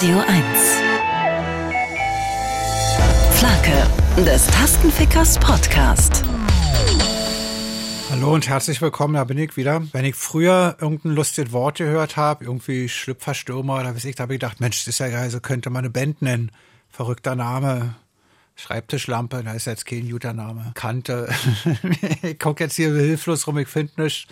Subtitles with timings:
[0.00, 0.30] Radio 1.
[3.32, 6.22] Flake des Tastenfickers Podcast.
[8.08, 9.82] Hallo und herzlich willkommen, da bin ich wieder.
[9.90, 14.34] Wenn ich früher irgendein lustiges Wort gehört habe, irgendwie Schlüpferstürmer oder was ich, da habe
[14.34, 16.52] ich gedacht, Mensch, das ist ja geil, so könnte man eine Band nennen.
[16.88, 17.96] Verrückter Name.
[18.54, 20.70] Schreibtischlampe, da ist jetzt kein guter Name.
[20.74, 21.28] Kante.
[22.22, 24.28] ich gucke jetzt hier hilflos rum, ich finde nichts.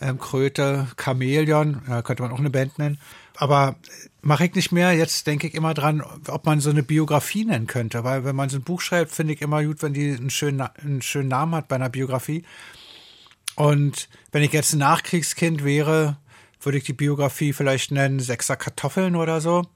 [0.00, 2.98] Ähm, Kröte, Chamäleon, ja, könnte man auch eine Band nennen.
[3.36, 3.76] Aber
[4.22, 4.92] mache ich nicht mehr.
[4.92, 8.04] Jetzt denke ich immer dran, ob man so eine Biografie nennen könnte.
[8.04, 10.60] Weil wenn man so ein Buch schreibt, finde ich immer gut, wenn die einen schönen,
[10.60, 12.44] einen schönen Namen hat bei einer Biografie.
[13.56, 16.16] Und wenn ich jetzt ein Nachkriegskind wäre,
[16.60, 19.66] würde ich die Biografie vielleicht nennen Sechser Kartoffeln oder so.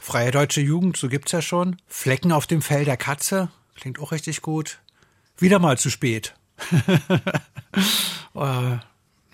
[0.00, 1.76] Freie deutsche Jugend, so gibt's ja schon.
[1.88, 4.78] Flecken auf dem Fell der Katze, klingt auch richtig gut.
[5.36, 6.34] Wieder mal zu spät.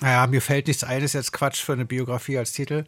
[0.05, 2.85] naja, mir fällt nichts ein, ist jetzt Quatsch für eine Biografie als Titel.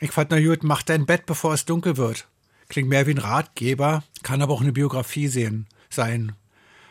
[0.00, 2.26] Ich fand nur gut, mach dein Bett, bevor es dunkel wird.
[2.68, 6.32] Klingt mehr wie ein Ratgeber, kann aber auch eine Biografie sehen, sein.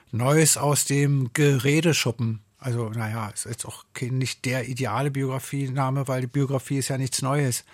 [0.09, 2.43] Neues aus dem Geredeschuppen.
[2.59, 7.21] Also, naja, ist jetzt auch nicht der ideale Biografiename, weil die Biografie ist ja nichts
[7.21, 7.65] Neues.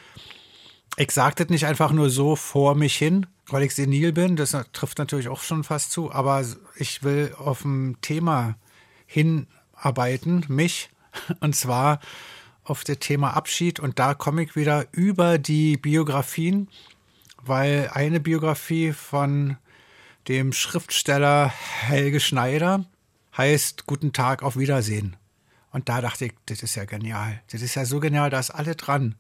[0.98, 4.36] Ich sage das nicht einfach nur so vor mich hin, weil ich senil bin.
[4.36, 6.12] Das trifft natürlich auch schon fast zu.
[6.12, 6.44] Aber
[6.76, 8.56] ich will auf ein Thema
[9.06, 10.90] hinarbeiten, mich.
[11.40, 12.00] Und zwar
[12.64, 13.80] auf das Thema Abschied.
[13.80, 16.68] Und da komme ich wieder über die Biografien,
[17.42, 19.58] weil eine Biografie von
[20.28, 22.86] dem Schriftsteller Helge Schneider
[23.36, 25.16] heißt Guten Tag, auf Wiedersehen.
[25.72, 27.42] Und da dachte ich, das ist ja genial.
[27.52, 29.16] Das ist ja so genial, da ist alle dran.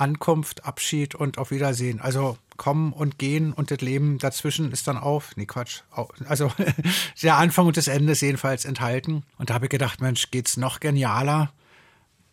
[0.00, 2.00] Ankunft, Abschied und auf Wiedersehen.
[2.00, 5.36] Also kommen und gehen und das Leben dazwischen ist dann auf.
[5.36, 5.82] Nee, Quatsch.
[6.26, 6.52] Also
[7.22, 9.24] der Anfang und das Ende ist jedenfalls enthalten.
[9.38, 11.52] Und da habe ich gedacht, Mensch, geht's noch genialer?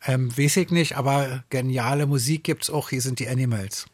[0.05, 2.89] Ähm, weiß ich nicht, aber geniale Musik gibt's auch.
[2.89, 3.85] Hier sind die Animals.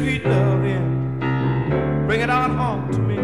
[0.00, 1.18] sweet love in.
[2.06, 3.18] Bring it on home to me.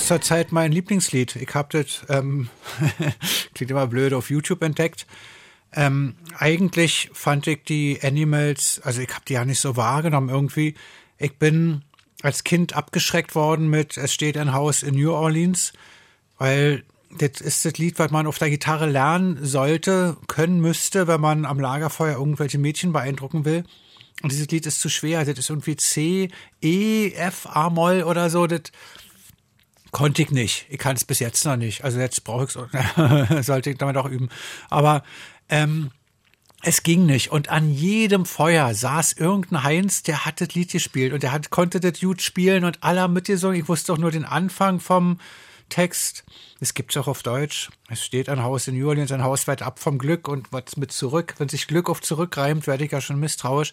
[0.07, 1.37] Zurzeit mein Lieblingslied.
[1.37, 2.49] Ich habe das, ähm,
[3.55, 5.07] klingt immer blöd, auf YouTube entdeckt.
[5.73, 10.75] Ähm, eigentlich fand ich die Animals, also ich habe die ja nicht so wahrgenommen irgendwie.
[11.19, 11.83] Ich bin
[12.23, 15.73] als Kind abgeschreckt worden mit Es steht ein Haus in New Orleans,
[16.39, 16.85] weil
[17.19, 21.45] das ist das Lied, was man auf der Gitarre lernen sollte, können müsste, wenn man
[21.45, 23.65] am Lagerfeuer irgendwelche Mädchen beeindrucken will.
[24.23, 25.25] Und dieses Lied ist zu schwer.
[25.25, 26.31] Das ist irgendwie C,
[26.63, 28.47] E, F, A-Moll oder so.
[28.47, 28.63] Das
[29.97, 30.67] konnte ich nicht.
[30.69, 31.83] Ich kann es bis jetzt noch nicht.
[31.83, 34.29] Also jetzt brauche ich es, sollte ich damit auch üben.
[34.69, 35.03] Aber
[35.49, 35.91] ähm,
[36.61, 37.33] es ging nicht.
[37.33, 41.49] Und an jedem Feuer saß irgendein Heinz, der hat das Lied gespielt und der hat,
[41.49, 43.59] konnte das gut spielen und alle haben mitgesungen.
[43.59, 45.19] Ich wusste auch nur den Anfang vom
[45.71, 46.25] Text.
[46.61, 47.71] Es gibt's auch auf Deutsch.
[47.89, 50.77] Es steht ein Haus in New Orleans, ein Haus weit ab vom Glück und was
[50.77, 51.37] mit zurück.
[51.39, 53.73] Wenn sich Glück auf zurück reimt, werde ich ja schon misstrauisch.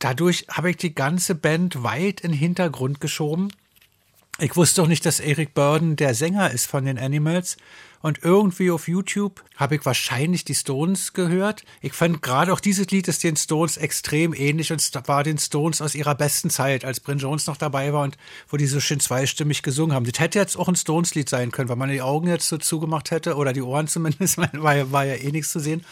[0.00, 3.52] Dadurch habe ich die ganze Band weit in den Hintergrund geschoben.
[4.40, 7.56] Ich wusste auch nicht, dass Eric Burden der Sänger ist von den Animals.
[8.00, 11.64] Und irgendwie auf YouTube habe ich wahrscheinlich die Stones gehört.
[11.80, 15.82] Ich fand gerade auch dieses Lied ist den Stones extrem ähnlich und war den Stones
[15.82, 18.16] aus ihrer besten Zeit, als Bryn Jones noch dabei war und
[18.48, 20.04] wo die so schön zweistimmig gesungen haben.
[20.04, 23.10] Das hätte jetzt auch ein Stones-Lied sein können, weil man die Augen jetzt so zugemacht
[23.10, 25.84] hätte oder die Ohren zumindest, war ja, war ja eh nichts zu sehen.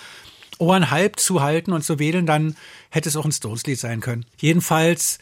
[0.58, 2.56] Ohren halb zuhalten und zu wählen, dann
[2.90, 4.24] hätte es auch ein Stones-Lied sein können.
[4.38, 5.18] Jedenfalls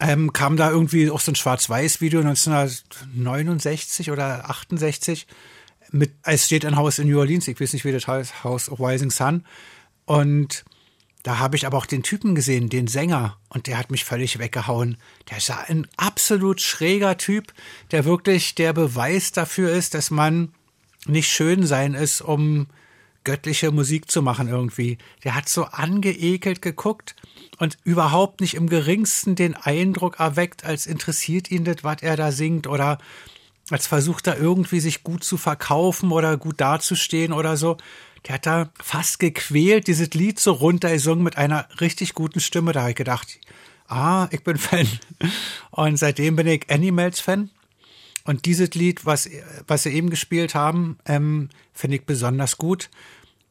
[0.00, 5.26] ähm, kam da irgendwie auch so ein Schwarz-Weiß-Video 1969 oder 68
[5.90, 8.68] mit, es steht ein Haus in New Orleans, ich weiß nicht, wie das heißt, House
[8.68, 9.44] of Rising Sun.
[10.06, 10.64] Und
[11.22, 14.38] da habe ich aber auch den Typen gesehen, den Sänger, und der hat mich völlig
[14.38, 14.98] weggehauen.
[15.30, 17.54] Der ist ein absolut schräger Typ,
[17.92, 20.52] der wirklich der Beweis dafür ist, dass man
[21.06, 22.66] nicht schön sein ist, um
[23.24, 24.98] göttliche Musik zu machen irgendwie.
[25.24, 27.16] Der hat so angeekelt geguckt
[27.58, 32.32] und überhaupt nicht im geringsten den Eindruck erweckt, als interessiert ihn das, was er da
[32.32, 32.98] singt oder
[33.70, 37.78] als versucht er irgendwie sich gut zu verkaufen oder gut dazustehen oder so.
[38.26, 42.72] Der hat da fast gequält, dieses Lied so runtergesungen mit einer richtig guten Stimme.
[42.72, 43.38] Da habe ich gedacht,
[43.88, 44.88] ah, ich bin Fan.
[45.70, 47.50] Und seitdem bin ich Animals-Fan.
[48.24, 49.28] Und dieses Lied, was,
[49.66, 52.88] was sie eben gespielt haben, ähm, finde ich besonders gut.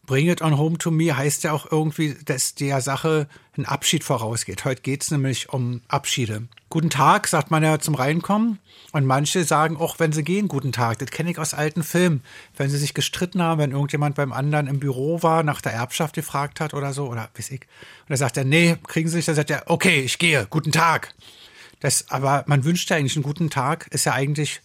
[0.06, 4.04] Bring It On Home to Me heißt ja auch irgendwie, dass der Sache ein Abschied
[4.04, 4.66] vorausgeht.
[4.66, 6.48] Heute geht's nämlich um Abschiede.
[6.70, 8.60] Guten Tag, sagt man ja zum Reinkommen.
[8.92, 11.00] Und manche sagen auch, wenn sie gehen, guten Tag.
[11.00, 12.22] Das kenne ich aus alten Filmen.
[12.58, 16.16] Wenn sie sich gestritten haben, wenn irgendjemand beim anderen im Büro war, nach der Erbschaft
[16.16, 17.62] gefragt hat oder so, oder weiß ich.
[17.62, 19.28] Und da sagt er, nee, kriegen Sie nicht.
[19.30, 21.14] Dann sagt er, okay, ich gehe, guten Tag.
[21.84, 23.88] Das, aber man wünscht ja eigentlich einen guten Tag.
[23.92, 24.62] Ist ja eigentlich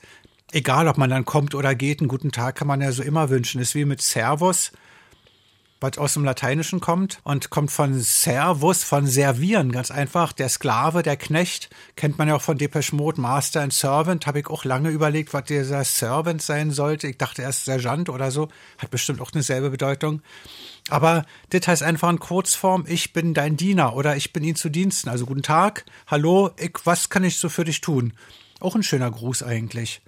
[0.52, 2.00] egal, ob man dann kommt oder geht.
[2.00, 3.60] Einen guten Tag kann man ja so immer wünschen.
[3.60, 4.70] Ist wie mit Servus
[5.80, 10.32] was aus dem Lateinischen kommt und kommt von Servus, von servieren, ganz einfach.
[10.32, 14.26] Der Sklave, der Knecht, kennt man ja auch von Depeche Mode, Master and Servant.
[14.26, 17.06] Habe ich auch lange überlegt, was dieser Servant sein sollte.
[17.06, 18.48] Ich dachte erst Sergeant oder so.
[18.78, 20.22] Hat bestimmt auch eine selbe Bedeutung.
[20.88, 24.68] Aber das heißt einfach in Kurzform, ich bin dein Diener oder ich bin Ihnen zu
[24.68, 25.08] Diensten.
[25.08, 28.12] Also guten Tag, hallo, ich, was kann ich so für dich tun?
[28.60, 30.00] Auch ein schöner Gruß eigentlich.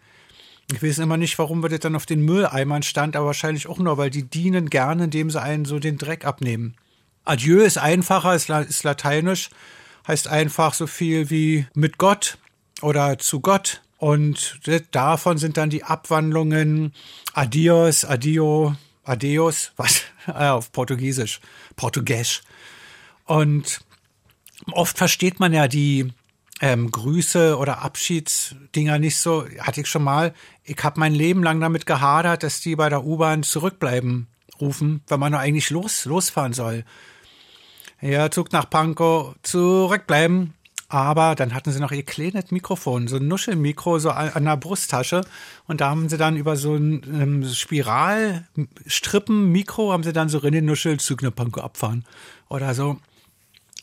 [0.72, 3.78] Ich weiß immer nicht, warum wir das dann auf den Mülleimern stand, aber wahrscheinlich auch
[3.78, 6.76] nur, weil die dienen gerne, indem sie einen so den Dreck abnehmen.
[7.24, 9.50] Adieu ist einfacher, ist, ist lateinisch,
[10.06, 12.38] heißt einfach so viel wie mit Gott
[12.82, 13.82] oder zu Gott.
[13.98, 14.60] Und
[14.92, 16.94] davon sind dann die Abwandlungen
[17.34, 18.74] Adios, Adio,
[19.04, 20.02] Adeus, was?
[20.26, 21.40] Ah, auf Portugiesisch,
[21.76, 22.42] Portugiesisch.
[23.24, 23.80] Und
[24.72, 26.12] oft versteht man ja die
[26.60, 30.34] ähm, Grüße oder Abschiedsdinger nicht so, hatte ich schon mal.
[30.62, 34.28] Ich habe mein Leben lang damit gehadert, dass die bei der U-Bahn zurückbleiben
[34.60, 36.84] rufen, wenn man nur eigentlich los, losfahren soll.
[38.00, 40.54] Ja, Zug nach Pankow, zurückbleiben.
[40.92, 45.20] Aber dann hatten sie noch ihr kleines Mikrofon, so ein Nuschelmikro so an, der Brusttasche.
[45.68, 50.52] Und da haben sie dann über so ein ähm, Spiralstrippen-Mikro haben sie dann so in
[50.52, 52.04] den Nuschel Zug nach Pankow abfahren.
[52.48, 52.96] Oder so.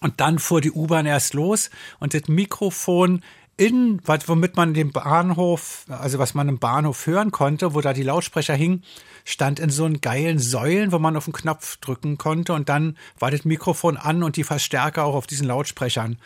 [0.02, 1.70] Und dann fuhr die U-Bahn erst los
[2.02, 3.24] und das Mikrofon
[3.56, 8.04] in, womit man den Bahnhof, also was man im Bahnhof hören konnte, wo da die
[8.04, 8.84] Lautsprecher hingen,
[9.24, 12.98] stand in so einen geilen Säulen, wo man auf den Knopf drücken konnte und dann
[13.18, 16.18] war das Mikrofon an und die Verstärker auch auf diesen Lautsprechern.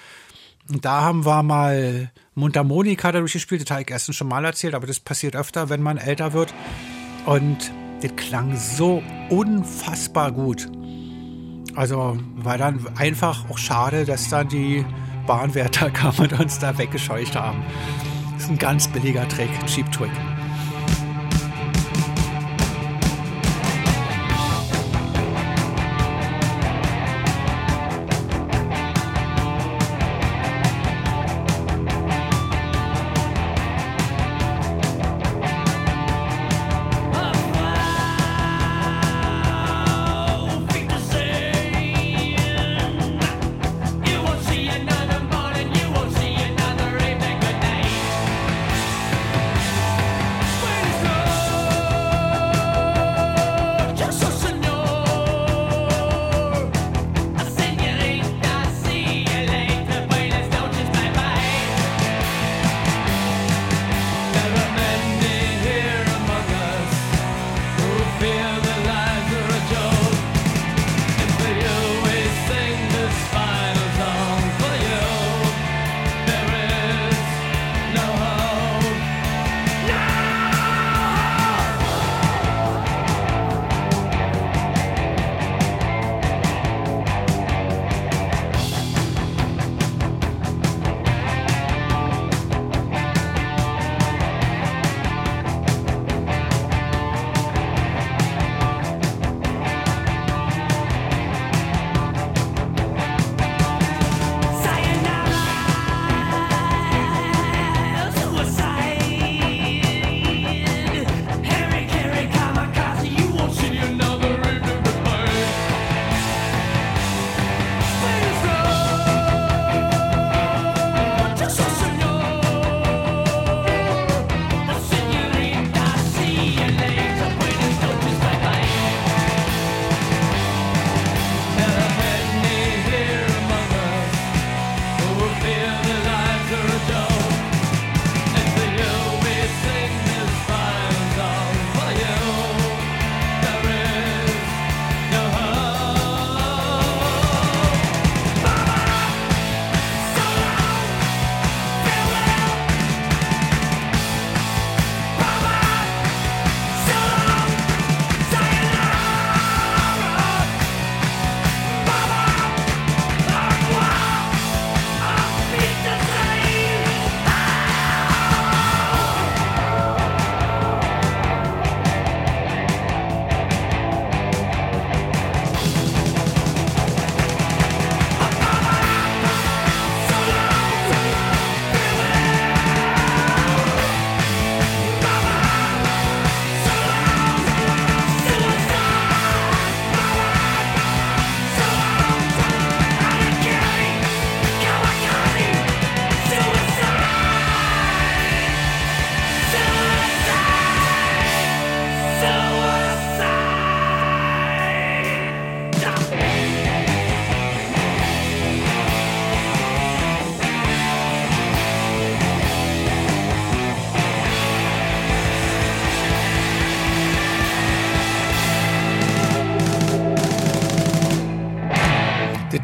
[0.72, 4.74] Und da haben wir mal Mundharmonika dadurch gespielt, das habe ich erstens schon mal erzählt,
[4.74, 6.54] aber das passiert öfter, wenn man älter wird.
[7.26, 10.70] Und das klang so unfassbar gut.
[11.76, 14.86] Also war dann einfach auch schade, dass dann die
[15.28, 17.64] Bahnwärter kamen und uns da weggescheucht haben.
[18.34, 20.12] Das ist ein ganz billiger Trick, Cheap Trick.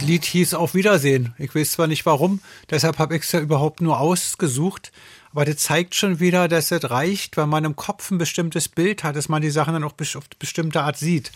[0.07, 1.35] Lied hieß Auf Wiedersehen.
[1.37, 4.93] Ich weiß zwar nicht warum, deshalb habe ich es ja überhaupt nur ausgesucht,
[5.33, 9.03] aber das zeigt schon wieder, dass es reicht, wenn man im Kopf ein bestimmtes Bild
[9.03, 11.33] hat, dass man die Sachen dann auch auf bestimmte Art sieht.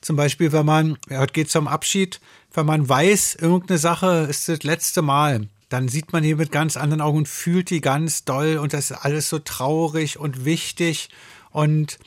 [0.00, 2.20] Zum Beispiel, wenn man, ja, heute geht zum Abschied,
[2.52, 6.76] wenn man weiß, irgendeine Sache ist das letzte Mal, dann sieht man hier mit ganz
[6.76, 11.08] anderen Augen und fühlt die ganz doll und das ist alles so traurig und wichtig
[11.50, 11.98] und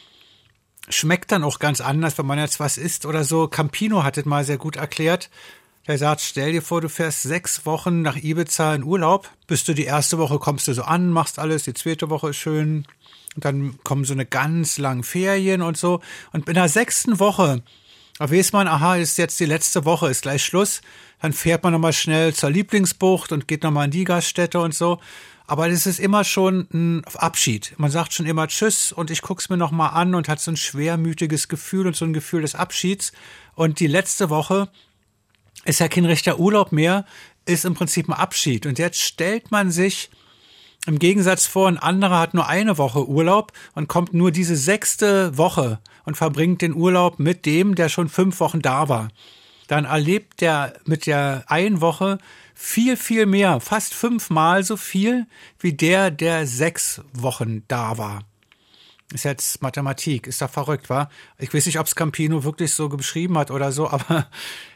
[0.88, 3.50] schmeckt dann auch ganz anders, wenn man jetzt was isst oder so.
[3.50, 5.30] Campino hat es mal sehr gut erklärt.
[5.88, 9.30] Der sagt, stell dir vor, du fährst sechs Wochen nach Ibiza in Urlaub.
[9.48, 12.38] Bist du die erste Woche, kommst du so an, machst alles, die zweite Woche ist
[12.38, 12.86] schön.
[13.36, 16.02] Und dann kommen so eine ganz langen Ferien und so.
[16.34, 17.64] Und in der sechsten Woche,
[18.20, 20.82] da weiß man, aha, ist jetzt die letzte Woche, ist gleich Schluss.
[21.22, 25.00] Dann fährt man nochmal schnell zur Lieblingsbucht und geht nochmal in die Gaststätte und so.
[25.50, 27.74] Aber das ist immer schon ein Abschied.
[27.78, 30.58] Man sagt schon immer Tschüss und ich guck's mir nochmal an und hat so ein
[30.58, 33.14] schwermütiges Gefühl und so ein Gefühl des Abschieds.
[33.56, 34.68] Und die letzte Woche
[35.68, 37.06] ist ja kein rechter Urlaub mehr,
[37.46, 38.66] ist im Prinzip ein Abschied.
[38.66, 40.10] Und jetzt stellt man sich
[40.86, 45.38] im Gegensatz vor, ein anderer hat nur eine Woche Urlaub und kommt nur diese sechste
[45.38, 49.10] Woche und verbringt den Urlaub mit dem, der schon fünf Wochen da war.
[49.68, 52.20] Dann erlebt der mit der einen Woche
[52.56, 55.26] viel, viel mehr, fast fünfmal so viel
[55.60, 58.22] wie der, der sechs Wochen da war.
[59.14, 61.10] Ist jetzt Mathematik, ist da verrückt, war?
[61.38, 64.28] Ich weiß nicht, ob es Campino wirklich so beschrieben hat oder so, aber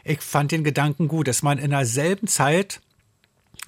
[0.04, 2.82] ich fand den Gedanken gut, dass man in derselben Zeit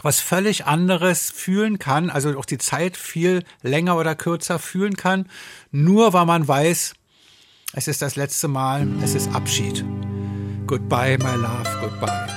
[0.01, 5.29] was völlig anderes fühlen kann, also auch die Zeit viel länger oder kürzer fühlen kann,
[5.71, 6.95] nur weil man weiß,
[7.73, 9.83] es ist das letzte Mal, es ist Abschied.
[10.65, 12.32] Goodbye, my love, goodbye.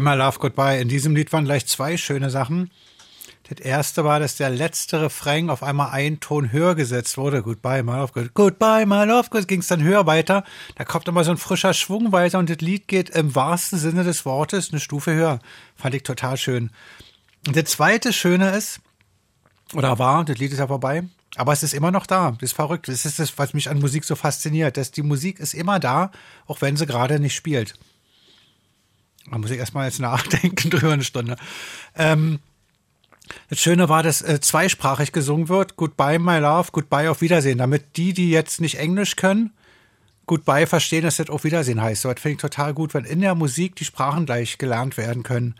[0.00, 0.80] My love, goodbye.
[0.80, 2.70] In diesem Lied waren gleich zwei schöne Sachen.
[3.48, 7.42] Das erste war, dass der letzte Refrain auf einmal einen Ton höher gesetzt wurde.
[7.42, 8.34] Goodbye, my love, good.
[8.34, 9.48] Goodbye, my love, good.
[9.48, 10.44] Ging es dann höher weiter.
[10.76, 14.04] Da kommt immer so ein frischer Schwung weiter und das Lied geht im wahrsten Sinne
[14.04, 15.38] des Wortes eine Stufe höher.
[15.76, 16.70] Fand ich total schön.
[17.46, 18.80] Und der zweite Schöne ist,
[19.72, 21.04] oder war, das Lied ist ja vorbei,
[21.36, 22.32] aber es ist immer noch da.
[22.32, 22.88] Das ist verrückt.
[22.88, 26.10] Das ist das, was mich an Musik so fasziniert, dass die Musik ist immer da,
[26.46, 27.78] auch wenn sie gerade nicht spielt.
[29.30, 31.36] Da muss ich erstmal jetzt nachdenken drüber eine Stunde.
[31.96, 32.40] Ähm,
[33.50, 35.76] das Schöne war, dass äh, zweisprachig gesungen wird.
[35.76, 37.58] Goodbye, my love, goodbye, auf Wiedersehen.
[37.58, 39.52] Damit die, die jetzt nicht Englisch können,
[40.26, 42.02] Goodbye verstehen, dass das auf Wiedersehen heißt.
[42.02, 45.22] So, das finde ich total gut, wenn in der Musik die Sprachen gleich gelernt werden
[45.22, 45.54] können.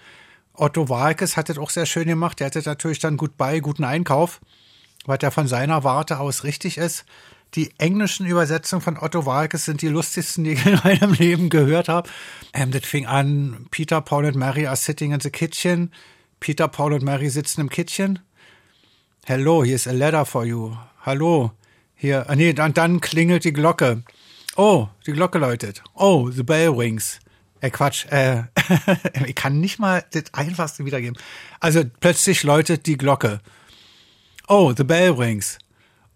[0.53, 2.41] Otto Walkes hat das auch sehr schön gemacht.
[2.41, 4.41] Der hatte natürlich dann Goodbye, guten Einkauf,
[5.07, 7.05] was ja von seiner Warte aus richtig ist.
[7.55, 11.89] Die englischen Übersetzungen von Otto Walkes sind die lustigsten, die ich in meinem Leben gehört
[11.89, 12.09] habe.
[12.53, 15.93] Ähm, das fing an, Peter, Paul and Mary are sitting in the kitchen.
[16.41, 18.21] Peter, Paul und Mary sitzen im Kitchen.
[19.27, 20.77] Hello, here's a letter for you.
[21.05, 21.53] Hallo.
[21.95, 24.03] Hier, ah, nee, und dann klingelt die Glocke.
[24.57, 25.83] Oh, die Glocke läutet.
[25.95, 27.19] Oh, the bell rings.
[27.61, 28.45] Äh, Quatsch, äh,
[29.27, 31.19] ich kann nicht mal das Einfachste wiedergeben.
[31.59, 33.41] Also plötzlich läutet die Glocke.
[34.47, 35.59] Oh, the bell rings.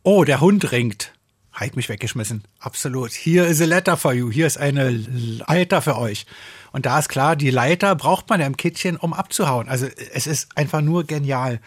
[0.04, 1.12] Oh, der Hund ringt.
[1.52, 2.44] Halt mich weggeschmissen.
[2.58, 3.12] Absolut.
[3.12, 4.30] Hier is a letter for you.
[4.30, 6.24] Hier ist eine Leiter für euch.
[6.72, 9.68] Und da ist klar, die Leiter braucht man ja im Kittchen, um abzuhauen.
[9.68, 11.60] Also es ist einfach nur genial.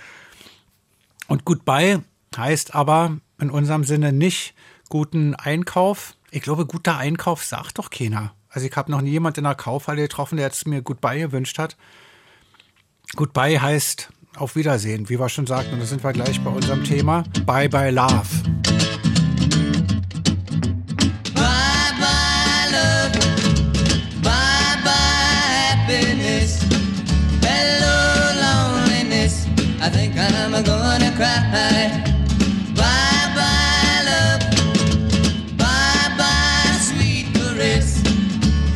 [1.27, 2.01] Und Goodbye
[2.35, 4.55] heißt aber in unserem Sinne nicht
[4.89, 6.15] guten Einkauf.
[6.31, 8.33] Ich glaube, guter Einkauf sagt doch keiner.
[8.49, 11.59] Also ich habe noch nie jemand in der Kaufhalle getroffen, der jetzt mir Goodbye gewünscht
[11.59, 11.77] hat.
[13.15, 15.73] Goodbye heißt auf Wiedersehen, wie wir schon sagten.
[15.73, 17.23] Und da sind wir gleich bei unserem Thema.
[17.45, 18.64] Bye bye love.
[30.63, 31.91] Cry.
[32.75, 34.41] Bye bye, love.
[35.57, 38.01] Bye bye, sweet caress.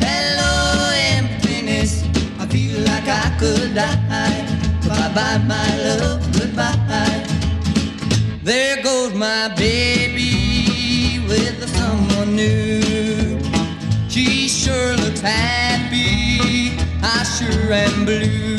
[0.00, 2.04] Hello, emptiness.
[2.38, 4.44] I feel like I could die.
[4.88, 6.20] Bye bye, my love.
[6.32, 7.26] Goodbye.
[8.42, 13.38] There goes my baby with someone new.
[14.08, 16.76] She sure looks happy.
[17.02, 18.49] I sure am blue.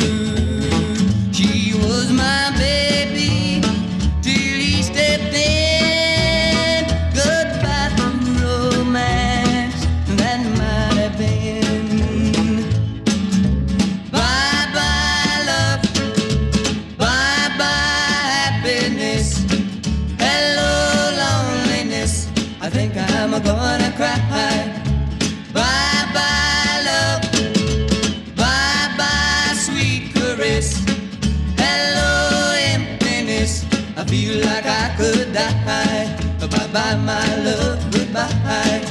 [36.52, 38.82] Bye, bye, my love, goodbye.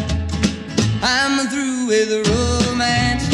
[1.02, 3.28] I'm through with romance.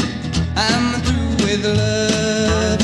[0.56, 2.80] I'm through with love.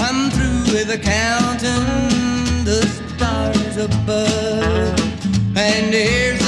[0.00, 5.56] I'm through with counting the stars above.
[5.56, 6.39] And here's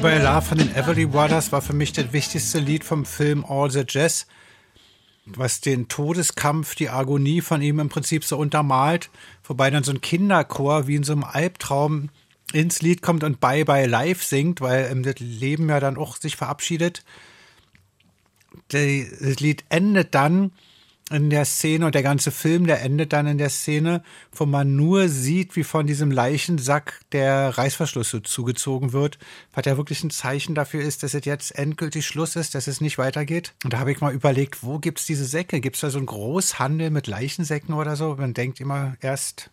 [0.00, 3.44] Bye Bye Love von den Everly Brothers war für mich das wichtigste Lied vom Film
[3.44, 4.28] All the Jazz,
[5.26, 9.10] was den Todeskampf, die Agonie von ihm im Prinzip so untermalt,
[9.42, 12.10] wobei dann so ein Kinderchor wie in so einem Albtraum
[12.52, 16.16] ins Lied kommt und Bye Bye Live singt, weil ähm, das Leben ja dann auch
[16.16, 17.02] sich verabschiedet.
[18.68, 20.52] Das Lied endet dann
[21.10, 24.76] in der Szene und der ganze Film, der endet dann in der Szene, wo man
[24.76, 29.18] nur sieht, wie von diesem Leichensack der Reißverschluss so zugezogen wird,
[29.54, 32.80] was ja wirklich ein Zeichen dafür ist, dass es jetzt endgültig Schluss ist, dass es
[32.80, 33.54] nicht weitergeht.
[33.64, 35.60] Und da habe ich mal überlegt, wo gibt's diese Säcke?
[35.60, 38.16] Gibt's da so einen Großhandel mit Leichensäcken oder so?
[38.16, 39.50] Man denkt immer erst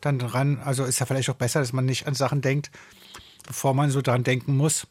[0.00, 2.70] dann dran, also ist ja vielleicht auch besser, dass man nicht an Sachen denkt,
[3.46, 4.86] bevor man so dran denken muss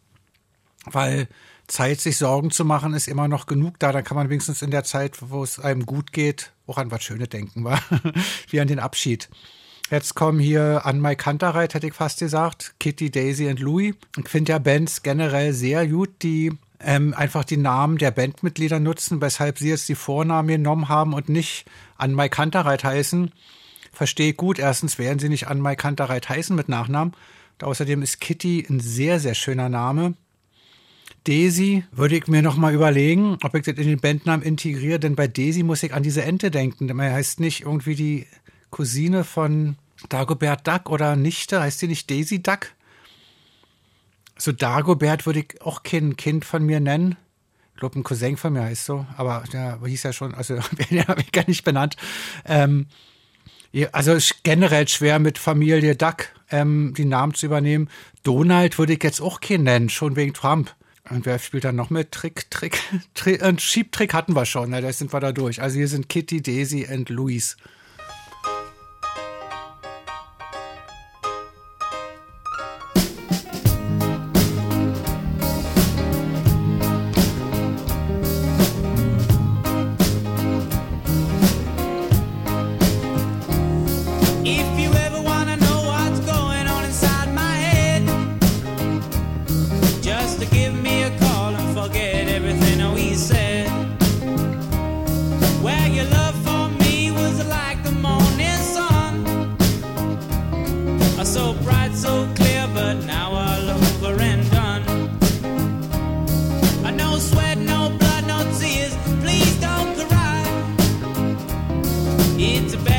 [0.94, 1.28] weil
[1.68, 3.92] Zeit, sich Sorgen zu machen, ist immer noch genug da.
[3.92, 7.04] Dann kann man wenigstens in der Zeit, wo es einem gut geht, auch an was
[7.04, 7.82] Schönes denken, war
[8.50, 9.30] wie an den Abschied.
[9.90, 13.96] Jetzt kommen hier an Mike Kantereit, hätte ich fast gesagt, Kitty, Daisy und Louis.
[14.18, 19.22] Ich finde ja Bands generell sehr gut, die ähm, einfach die Namen der Bandmitglieder nutzen,
[19.22, 21.66] weshalb sie jetzt die Vornamen genommen haben und nicht
[21.98, 23.32] an Mike Kantereit heißen.
[23.94, 24.60] Verstehe gut.
[24.60, 27.14] Erstens werden sie nicht an Mike Kantereit heißen mit Nachnamen.
[27.60, 30.14] Und außerdem ist Kitty ein sehr, sehr schöner Name.
[31.28, 35.16] Daisy würde ich mir noch mal überlegen, ob ich das in den Bandnamen integriere, denn
[35.16, 36.88] bei Daisy muss ich an diese Ente denken.
[36.88, 38.28] Man heißt nicht irgendwie die
[38.70, 39.76] Cousine von
[40.08, 42.72] Dagobert Duck oder Nichte, heißt die nicht Daisy Duck?
[44.38, 47.18] So Dagobert würde ich auch kein Kind von mir nennen.
[47.74, 50.56] Ich glaube, ein Cousin von mir heißt so, aber der hieß ja schon, also
[50.92, 51.98] den habe ich gar nicht benannt.
[52.46, 52.88] Ähm,
[53.92, 57.90] also generell schwer mit Familie Duck ähm, die Namen zu übernehmen.
[58.24, 60.74] Donald würde ich jetzt auch keinen nennen, schon wegen Trump.
[61.10, 62.12] Und wer spielt dann noch mit?
[62.12, 62.80] Trick, Trick,
[63.14, 64.82] Trick äh, Schiebtrick hatten wir schon, ne?
[64.82, 65.62] da sind wir da durch.
[65.62, 67.56] Also hier sind Kitty, Daisy und Louise.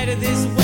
[0.09, 0.58] Aufpassen, dass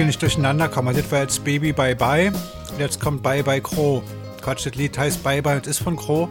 [0.00, 0.94] ich nicht durcheinander komme.
[0.94, 2.32] Das war jetzt Baby Bye Bye.
[2.78, 4.02] Jetzt kommt Bye Bye Crow.
[4.40, 6.28] Quatsch, das Lied heißt Bye Bye und ist von Crow.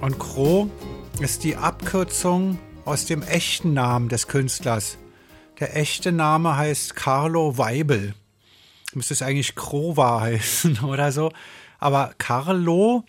[0.00, 0.68] Und Crow
[1.20, 4.98] ist die Abkürzung aus dem echten Namen des Künstlers.
[5.60, 8.14] Der echte Name heißt Carlo Weibel.
[8.94, 11.32] Müsste es eigentlich Krova heißen oder so.
[11.78, 13.04] Aber Carlo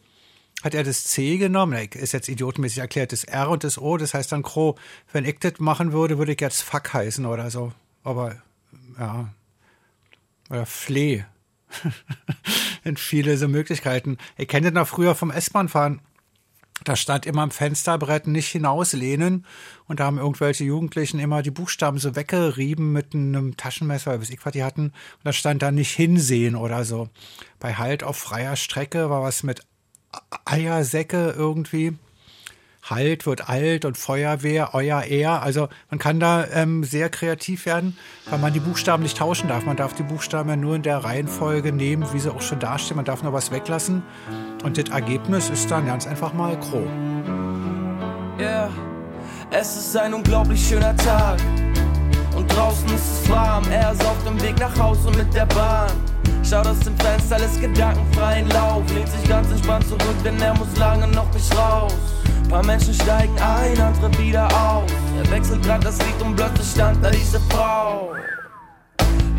[0.64, 1.88] hat er das C genommen.
[1.94, 3.12] Ist jetzt idiotenmäßig erklärt.
[3.12, 4.78] Das R und das O, das heißt dann Crow.
[5.14, 7.72] Wenn ich das machen würde, würde ich jetzt Fuck heißen oder so.
[8.04, 8.36] Aber
[8.98, 9.30] ja,
[10.50, 11.24] oder Fleh.
[12.84, 14.18] in viele so Möglichkeiten.
[14.38, 16.02] Ihr kennt das noch früher vom S-Bahn fahren.
[16.86, 19.46] Da stand immer am Fensterbrett nicht hinauslehnen
[19.88, 24.46] und da haben irgendwelche Jugendlichen immer die Buchstaben so weggerieben mit einem Taschenmesser, weiß ich
[24.46, 24.86] was die hatten.
[24.86, 27.10] Und da stand da nicht hinsehen oder so.
[27.60, 29.62] Bei Halt auf freier Strecke war was mit
[30.46, 31.98] Eiersäcke irgendwie.
[32.90, 35.44] Halt wird alt und Feuerwehr, euer er.
[35.44, 37.96] Also man kann da ähm, sehr kreativ werden,
[38.30, 39.66] weil man die Buchstaben nicht tauschen darf.
[39.66, 42.96] Man darf die Buchstaben ja nur in der Reihenfolge nehmen, wie sie auch schon dastehen.
[42.96, 44.02] Man darf noch was weglassen.
[44.64, 46.88] Und das Ergebnis ist dann ganz einfach mal Kro.
[48.40, 48.70] Yeah.
[49.52, 51.40] es ist ein unglaublich schöner Tag.
[52.36, 53.66] Und draußen ist es warm.
[53.70, 55.92] Er ist auf dem Weg nach Hause mit der Bahn.
[56.44, 58.82] Schaut aus dem Fenster, lässt gedankenfreien Lauf.
[58.94, 61.94] Lehnt sich ganz entspannt zurück, denn er muss lange noch nicht raus.
[62.50, 64.84] Paar Menschen steigen ein, andere wieder auf.
[65.18, 68.14] Er wechselt grad das Lied und plötzlich stand da diese Frau.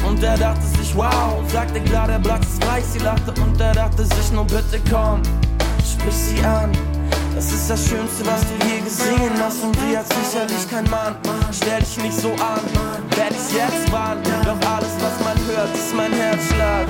[0.07, 2.81] Und er dachte sich, wow, sagte klar, der Platz ist frei.
[2.81, 5.23] Sie lachte und er dachte sich, nur bitte komm,
[5.85, 6.71] sprich sie an.
[7.35, 9.65] Das ist das Schönste, was du je gesehen hast.
[9.65, 11.17] Und sie hat sicherlich kein Mann.
[11.51, 12.63] Stell dich nicht so an,
[13.17, 14.23] werd ich's jetzt warnen.
[14.45, 16.87] Doch alles, was man hört, ist mein Herzschlag.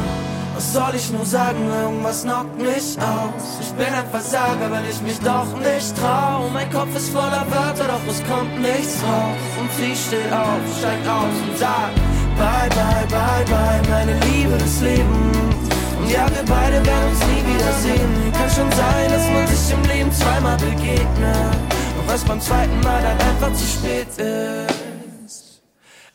[0.61, 3.45] Was soll ich nur sagen, irgendwas knockt mich aus.
[3.63, 6.51] Ich bin ein Versager, weil ich mich doch nicht trau.
[6.53, 9.41] Mein Kopf ist voller Wörter, doch es kommt nichts raus.
[9.59, 11.95] Und sie steht auf, steigt aus und sagt,
[12.37, 15.71] Bye, bye, bye, bye, meine Liebe des Lebens.
[15.99, 18.33] Und ja, wir beide werden uns nie wiedersehen.
[18.35, 21.57] Kann schon sein, dass man sich im Leben zweimal begegnet.
[21.97, 25.63] Doch was beim zweiten Mal dann einfach zu spät ist.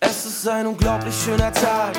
[0.01, 1.93] Es ist ein unglaublich schöner Tag.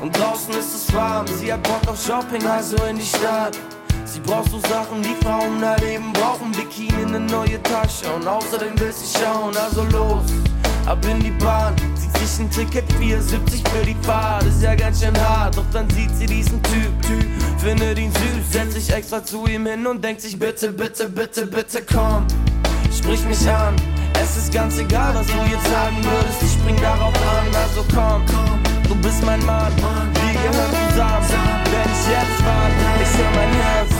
[0.00, 1.26] Und draußen ist es warm.
[1.26, 3.58] Sie hat Bock auf Shopping, also in die Stadt.
[4.04, 6.52] Sie braucht so Sachen, die Frauen erleben brauchen.
[6.52, 9.56] Bikini, eine neue Tasche und außerdem will sie schauen.
[9.56, 10.24] Also los,
[10.86, 11.74] ab in die Bahn.
[11.96, 14.44] Zieht sich ein Ticket 4,70 für die Fahrt.
[14.44, 17.26] Ist ja ganz schön hart, doch dann sieht sie diesen Typ, Typ.
[17.58, 21.46] Findet ihn süß, setzt sich extra zu ihm hin und denkt sich bitte, bitte, bitte,
[21.46, 22.26] bitte komm.
[22.96, 23.74] Sprich mich an.
[24.22, 28.24] Es ist ganz egal, was du jetzt sagen würdest, ich spring darauf an, also komm,
[28.88, 31.26] du bist mein Mann, wir gehören zusammen,
[31.72, 33.92] wenn ich jetzt warte, ich höre mein Herz.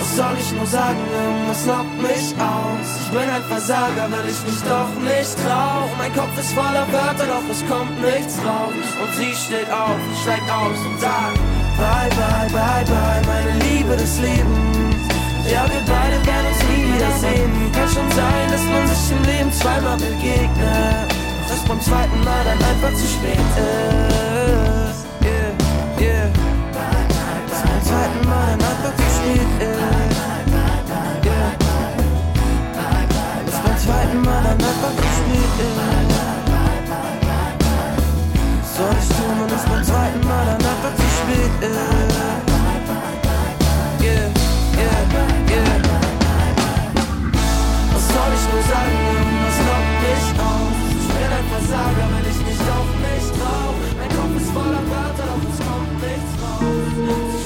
[0.00, 2.88] Was soll ich nur sagen, irgendwas lockt mich aus.
[3.04, 5.88] Ich bin ein Versager, weil ich mich doch nicht trau.
[5.98, 8.86] Mein Kopf ist voller Wörter, doch es kommt nichts raus.
[9.02, 11.38] Und sie steht auf, steigt aus und sagt,
[11.76, 15.04] bye, bye, bye, bye, meine Liebe des Lebens.
[15.46, 17.52] Ja, wir beide werden uns nie wiedersehen.
[17.72, 21.19] Kann schon sein, dass man sich im Leben zweimal begegnet.
[21.50, 25.04] Dass beim zweiten Mal dann einfach zu spät ist.
[25.20, 25.50] Yeah,
[26.00, 26.30] yeah.
[27.50, 29.80] Dass beim zweiten Mal dann einfach zu spät ist.
[31.26, 31.52] Yeah.
[33.46, 35.76] Dass beim zweiten Mal dann einfach zu spät ist.
[38.76, 41.76] Soll ich tun, wenn es beim zweiten Mal dann einfach zu spät ist?
[44.00, 44.30] Yeah,
[44.78, 45.00] yeah,
[45.50, 45.76] yeah.
[47.92, 49.19] Was soll ich nur sagen,
[51.60, 53.74] Versager, wenn ich mich auf mich trau.
[53.98, 57.40] Mein Kopf ist voller Wörter, doch es kommt nichts raus.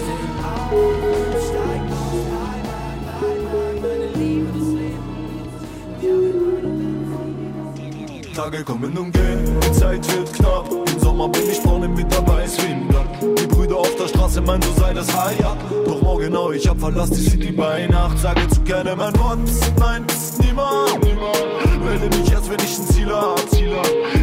[8.34, 10.68] Tage kommen und gehen, die Zeit wird knapp.
[10.70, 13.13] Im Sommer bin ich vorne mit dabei, ist wie ein Blatt.
[13.38, 15.56] Die Brüder auf der Straße meinen, so sei das High, ja.
[15.86, 18.18] Doch morgen genau, ich hab verlass die City bei Nacht.
[18.18, 19.38] Sage zu keinem ein Wort,
[19.78, 20.04] nein,
[20.42, 21.84] niemand, niemand.
[21.84, 23.40] Melde mich erst, wenn ich ein Ziel hab.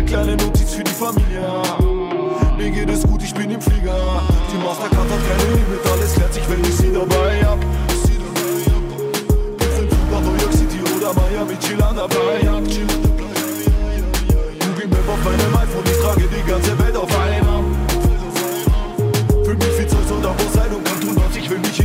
[0.06, 1.42] Kleine Notiz für die Familie,
[2.58, 3.96] Mir geht es gut, ich bin im Flieger.
[4.52, 7.60] Die Mastercard hat keine Limit, alles klärt sich, wenn ich sie dabei hab.
[11.14, 13.32] Miami, chill an dabei hab, chill an dabei.
[14.60, 17.40] Google Map auf meinem iPhone, ich trage die ganze Welt auf einmal.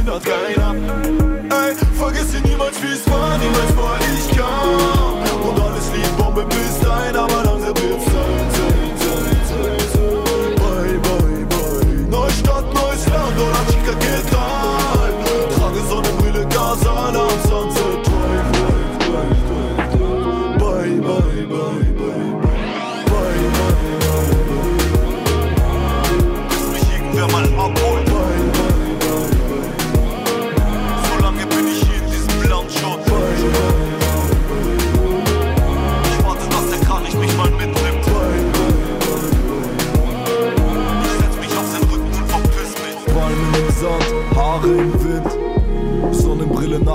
[0.06, 0.74] Hindert keiner.
[1.50, 5.48] Ey, vergesse niemals, wie es war, niemals war ich kam.
[5.48, 7.45] Und alles lieb, Bombe bis dahin, aber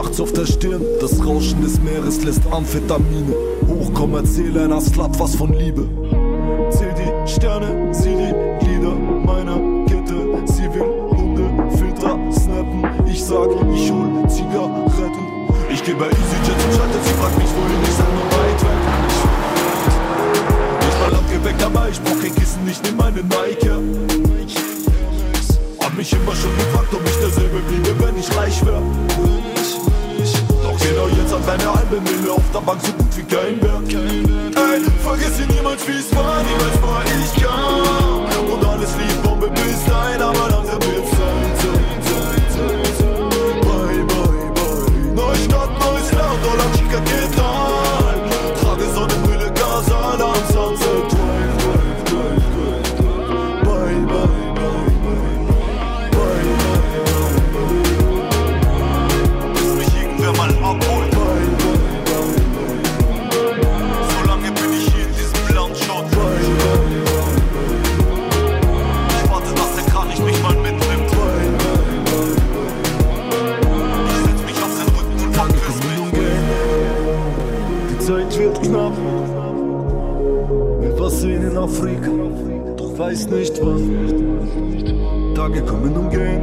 [0.01, 0.81] nachts auf der Stirn.
[0.99, 3.35] Das Rauschen des Meeres lässt Amphetamine.
[3.67, 5.87] Hochkommerziell einer Slut was von Liebe.
[6.71, 10.15] Zähl die Sterne, sieh die Lieder meiner Kette.
[10.45, 12.83] Sie will Hunde, Filter, snappen.
[13.05, 15.25] Ich sag, ich hol Zigaretten.
[15.69, 18.81] Ich geh bei EasyJet und schalte, sie fragt mich wohin, ich sag nur weit weg.
[20.89, 23.69] Ich mal Landgepäck dabei, ich brauch kein Kissen, ich nehm meine Nike.
[25.79, 28.81] Hab mich immer schon gefragt, ob ich derselbe bliebe, wenn ich reich wär.
[31.31, 33.93] Hat meine halbe Mille auf der Bank so gut wie kein Wert.
[33.93, 37.40] Ey, vergesse niemals, wie es war, niemals war ich
[83.11, 85.33] weiß nicht wann.
[85.35, 86.41] Tage kommen und gehen.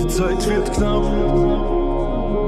[0.00, 1.02] Die Zeit wird knapp.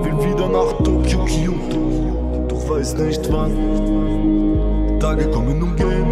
[0.05, 4.99] Will wieder nach Tokio, Kyoto, doch weiß nicht wann.
[5.01, 6.07] Tage kommen und gehen.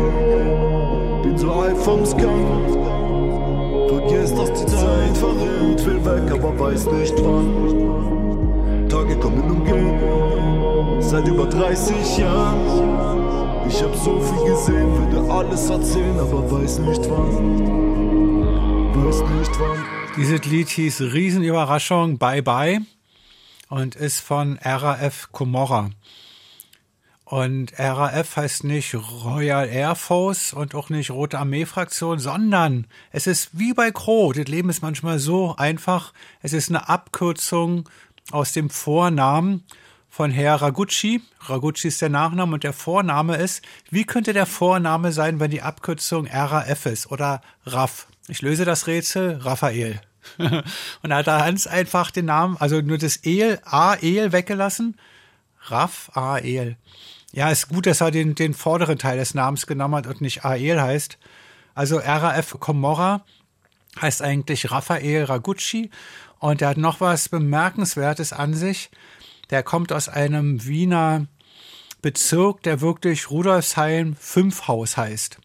[1.23, 2.49] bin so high vom Skunk.
[3.89, 8.89] Vergiss, dass die Zeit verrät, will weg, aber weiß nicht wann.
[8.89, 13.26] Tage kommen und gehen, seit über 30 Jahren.
[13.69, 18.95] Ich hab so viel gesehen, würde alles erzählen, aber weiß nicht wann.
[19.05, 19.85] Weiß nicht wann.
[20.17, 22.81] Dieses Lied hieß Riesenüberraschung, Bye Bye
[23.69, 25.91] und ist von RAF Comorra.
[27.25, 33.27] Und RAF heißt nicht Royal Air Force und auch nicht Rote Armee Fraktion, sondern es
[33.27, 34.33] ist wie bei Kro.
[34.33, 36.13] Das Leben ist manchmal so einfach.
[36.41, 37.89] Es ist eine Abkürzung
[38.31, 39.65] aus dem Vornamen
[40.17, 41.21] von Herr Ragucci.
[41.43, 45.61] Ragucci ist der Nachname und der Vorname ist, wie könnte der Vorname sein, wenn die
[45.61, 48.07] Abkürzung RAF ist oder RAF?
[48.27, 50.01] Ich löse das Rätsel, Raphael.
[50.39, 54.97] und er hat da ganz einfach den Namen, also nur das El, A, El weggelassen.
[55.65, 56.79] Raff, A, El.
[57.33, 60.47] Ja, ist gut, dass er den, den vorderen Teil des Namens genommen hat und nicht
[60.47, 61.19] Ael heißt.
[61.75, 63.23] Also RAF Comorra
[64.01, 65.91] heißt eigentlich Raphael Ragucci
[66.39, 68.91] und er hat noch was Bemerkenswertes an sich.
[69.51, 71.27] Der kommt aus einem Wiener
[72.03, 75.39] Bezirk, der wirklich Rudolfsheim 5 Haus heißt.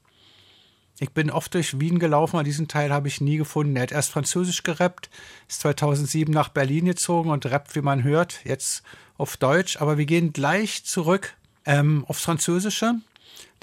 [1.00, 3.76] Ich bin oft durch Wien gelaufen, aber diesen Teil habe ich nie gefunden.
[3.76, 5.10] Er hat erst Französisch gerappt,
[5.50, 8.84] ist 2007 nach Berlin gezogen und rappt, wie man hört, jetzt
[9.18, 9.78] auf Deutsch.
[9.82, 11.36] Aber wir gehen gleich zurück
[11.66, 12.94] ähm, aufs Französische.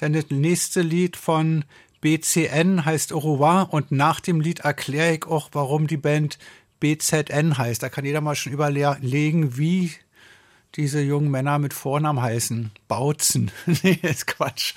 [0.01, 1.65] Denn das nächste Lied von
[2.01, 6.39] BCN heißt Au revoir und nach dem Lied erkläre ich auch, warum die Band
[6.81, 7.83] BZN heißt.
[7.83, 9.93] Da kann jeder mal schon überlegen, wie
[10.75, 12.71] diese jungen Männer mit Vornamen heißen.
[12.89, 13.51] Bautzen.
[13.83, 14.75] nee, ist Quatsch.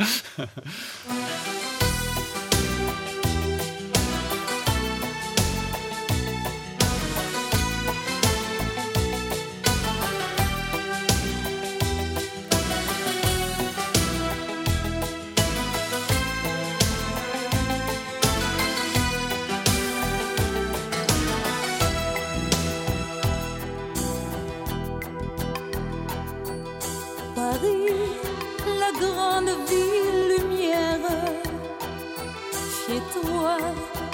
[33.41, 33.57] toi,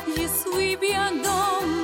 [0.07, 1.76] je suis bien dans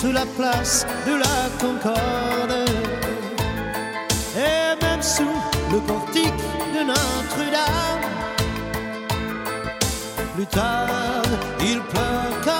[0.00, 2.68] sous la place de la Concorde
[4.36, 5.38] et même sous
[5.72, 6.42] le portique
[6.74, 8.04] de Notre-Dame.
[10.34, 11.24] Plus tard,
[11.60, 12.55] il pleure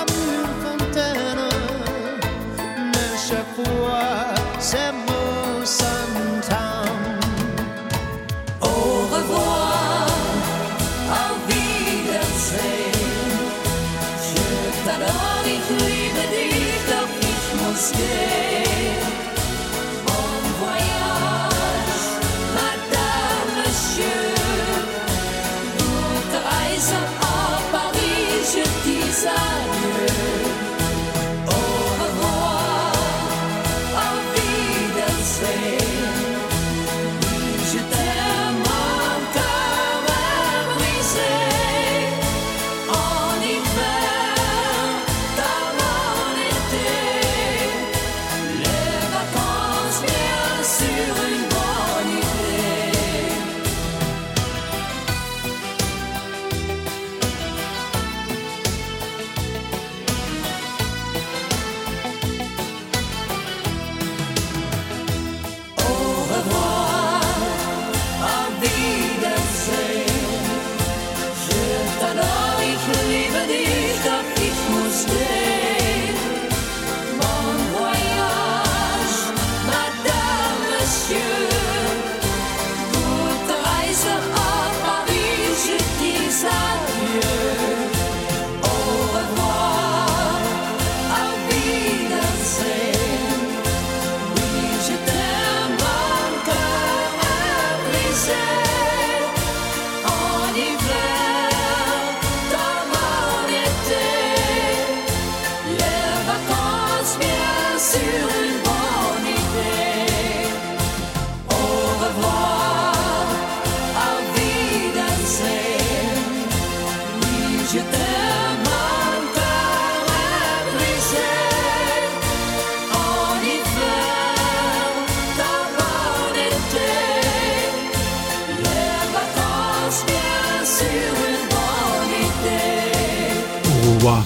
[134.07, 134.25] Ruhr.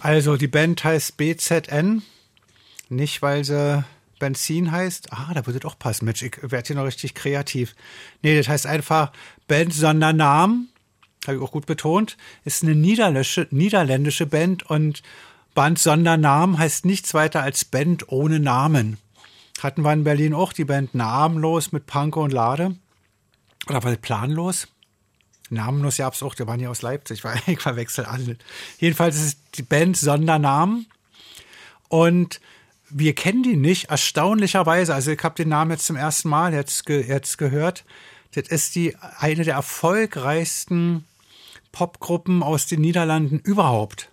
[0.00, 2.02] Also die Band heißt BZN.
[2.88, 3.84] Nicht, weil sie
[4.18, 5.12] Benzin heißt.
[5.12, 6.06] Ah, da würde doch passen.
[6.06, 7.74] Mensch, ich werde hier noch richtig kreativ.
[8.22, 9.12] Nee, das heißt einfach
[9.48, 10.70] Band Sondernamen.
[11.26, 12.16] Habe ich auch gut betont.
[12.44, 15.02] Ist eine niederländische, niederländische Band und
[15.54, 18.96] Band Sondernamen heißt nichts weiter als Band ohne Namen.
[19.62, 22.76] Hatten wir in Berlin auch die Band Namenlos mit Panko und Lade.
[23.68, 24.68] Oder war planlos?
[25.52, 28.36] Namenlos gab es auch, die waren ja aus Leipzig, weil ich verwechsel alle.
[28.78, 30.86] Jedenfalls ist es die Band Sondernamen.
[31.88, 32.40] Und
[32.88, 34.94] wir kennen die nicht, erstaunlicherweise.
[34.94, 37.84] Also ich habe den Namen jetzt zum ersten Mal jetzt, jetzt gehört.
[38.34, 41.04] Das ist die eine der erfolgreichsten
[41.70, 44.10] Popgruppen aus den Niederlanden überhaupt.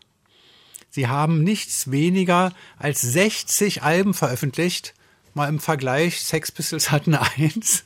[0.90, 4.94] Sie haben nichts weniger als 60 Alben veröffentlicht.
[5.34, 7.84] Mal im Vergleich, Sex Pistols hatten eins.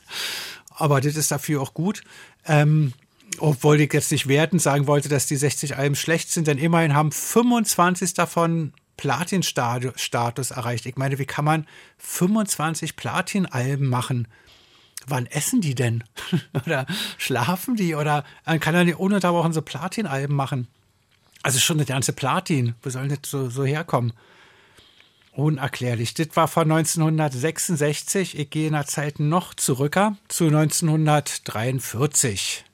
[0.70, 2.02] Aber das ist dafür auch gut.
[2.46, 2.92] Ähm,
[3.40, 6.94] obwohl ich jetzt nicht wertend sagen wollte, dass die 60 Alben schlecht sind, denn immerhin
[6.94, 10.86] haben 25 davon Platin-Status erreicht.
[10.86, 11.66] Ich meine, wie kann man
[11.98, 14.28] 25 Platin-Alben machen?
[15.06, 16.04] Wann essen die denn?
[16.64, 16.86] oder
[17.18, 17.94] schlafen die?
[17.94, 20.68] Oder man kann er nicht ununterbrochen so Platin-Alben machen?
[21.42, 22.74] Also schon eine ganze Platin.
[22.82, 24.12] Wo soll das so, so herkommen?
[25.32, 26.14] Unerklärlich.
[26.14, 28.38] Das war von 1966.
[28.38, 32.64] Ich gehe in der Zeit noch zurück zu 1943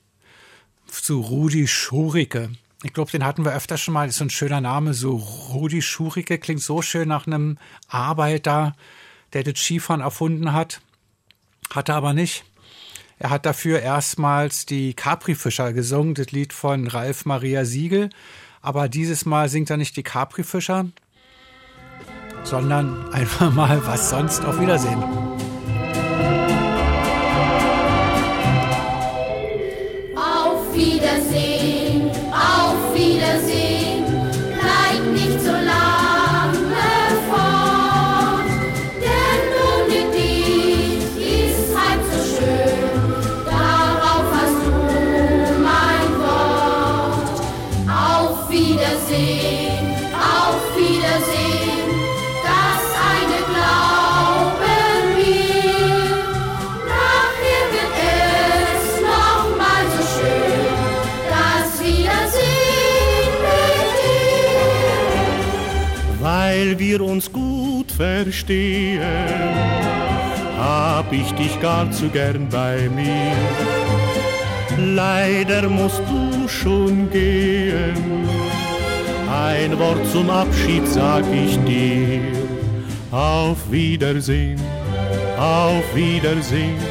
[0.91, 2.49] zu Rudi Schurike.
[2.83, 4.07] Ich glaube, den hatten wir öfter schon mal.
[4.07, 4.93] Das ist so ein schöner Name.
[4.93, 8.75] So Rudi Schurike klingt so schön nach einem Arbeiter,
[9.33, 10.81] der das Skifahren erfunden hat.
[11.73, 12.43] Hat er aber nicht.
[13.19, 18.09] Er hat dafür erstmals die Capri-Fischer gesungen, das Lied von Ralf Maria Siegel.
[18.61, 20.87] Aber dieses Mal singt er nicht die Capri-Fischer,
[22.43, 24.43] sondern einfach mal was sonst.
[24.43, 25.40] Auf Wiedersehen.
[66.91, 68.99] Wir uns gut verstehen,
[70.59, 73.31] hab ich dich gar zu gern bei mir.
[74.77, 78.27] Leider musst du schon gehen,
[79.29, 82.19] ein Wort zum Abschied sag ich dir.
[83.11, 84.59] Auf Wiedersehen,
[85.37, 86.83] auf Wiedersehen,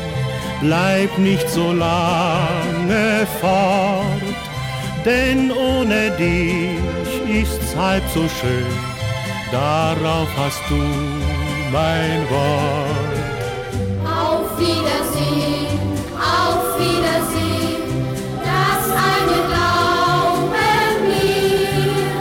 [0.62, 4.38] bleib nicht so lange fort,
[5.04, 8.89] denn ohne dich ist's halb so schön,
[9.52, 10.76] darauf hast du
[11.72, 13.18] mein Wort.
[14.04, 15.78] Auf Wiedersehen,
[16.16, 17.82] auf Wiedersehen,
[18.42, 20.64] das eine Glaube
[21.06, 22.12] mir.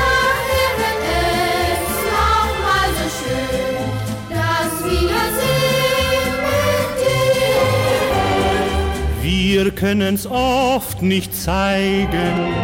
[0.00, 3.84] Nachher wird es noch mal so schön,
[4.30, 6.88] das Wiedersehen mit
[9.22, 9.62] dir.
[9.62, 12.54] Wir können's oft nicht zeigen,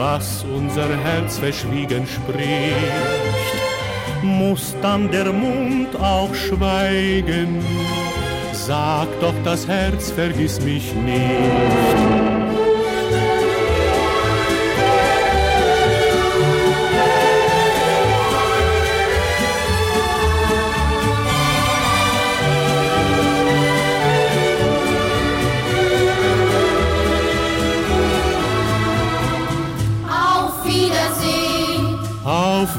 [0.00, 3.62] was unser Herz verschwiegen spricht.
[4.22, 7.62] Muss dann der Mund auch schweigen?
[8.54, 12.39] Sag doch das Herz, vergiss mich nicht.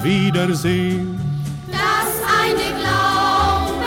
[0.02, 1.20] Auf Wiedersehen,
[1.70, 2.10] das
[2.42, 3.86] eine Glaube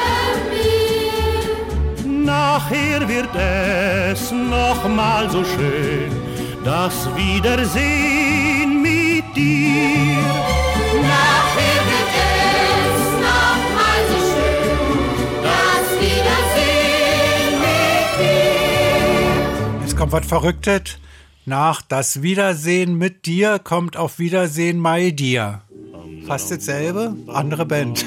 [2.07, 2.25] mir.
[2.25, 6.12] nachher wird es noch mal so schön,
[6.62, 10.23] das Wiedersehen mit dir.
[11.03, 12.97] Nachher wird es
[13.27, 19.81] noch mal so schön, das Wiedersehen mit dir.
[19.81, 20.99] Jetzt kommt was Verrücktes.
[21.45, 25.64] Nach das Wiedersehen mit dir kommt auf Wiedersehen bei dir.
[26.27, 28.05] Fast dasselbe, andere Band.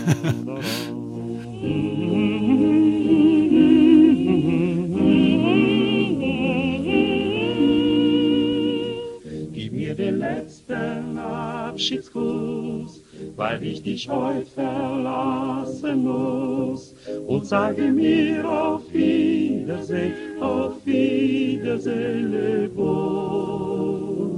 [9.53, 13.01] Gib mir den letzten Abschiedsgruß,
[13.35, 16.95] weil ich dich heute verlassen muss.
[17.27, 24.36] Und sage mir auf Wiedersehen, auf Wiedersehen, leb wohl.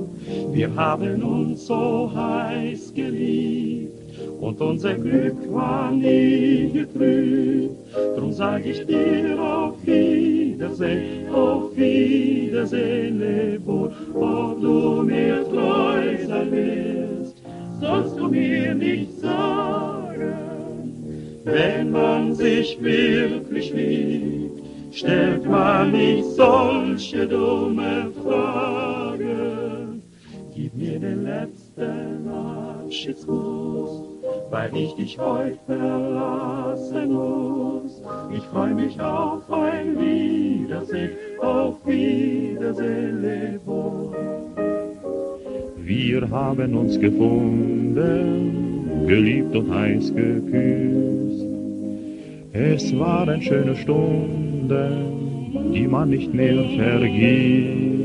[0.51, 3.93] Wir haben uns so heiß geliebt
[4.41, 7.75] und unser Glück war nie getrübt.
[8.15, 13.91] Drum sag ich dir auf Wiedersehen, auf Wiedersehen, leb wohl.
[14.13, 17.35] Ob du mir treu sein wirst,
[17.79, 20.33] sollst du mir nicht sagen.
[21.43, 29.58] Wenn man sich wirklich liebt, stellt man nicht solche dumme Fragen.
[31.01, 34.03] Den letzten Abschiedsgruß,
[34.49, 38.01] weil ich dich heute verlassen muss.
[38.35, 43.09] Ich freu mich auf ein Wiedersehen, auf Wiedersehen.
[45.89, 47.95] Wir haben uns gefunden,
[49.07, 51.45] geliebt und heiß geküsst.
[52.53, 57.98] Es waren schöne Stunden, die man nicht mehr vergisst.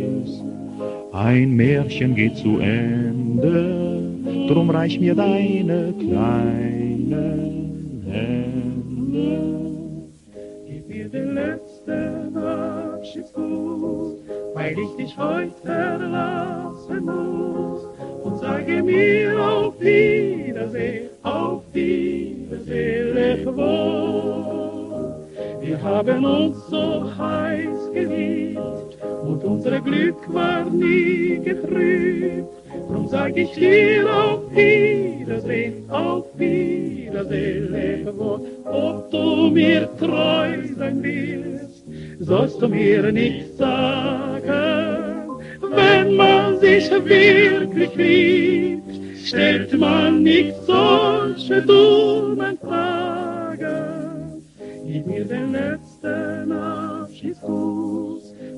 [1.15, 4.11] Ein Märchen geht zu Ende,
[4.49, 9.39] drum reich mir deine kleinen Hände.
[10.67, 14.17] Gib mir den letzten Abschiedsgruß,
[14.55, 17.87] weil ich dich heute verlassen muss.
[18.25, 25.15] Und sage mir auf Wiedersehen, auf Wiedersehen, leb wohl.
[25.61, 32.49] Wir haben uns so heiß geliebt und unser Glück war nie getrübt.
[32.89, 38.41] Drum sag ich dir auf Wiedersehen, auf Wiedersehen, leb wohl.
[38.65, 41.85] Ob du mir treu sein willst,
[42.21, 45.15] sollst du mir nicht sagen.
[45.75, 54.43] Wenn man sich wirklich liebt, stellt man nicht solche dummen Fragen.
[54.87, 58.14] Gib mir den letzten Abschiedsgruß,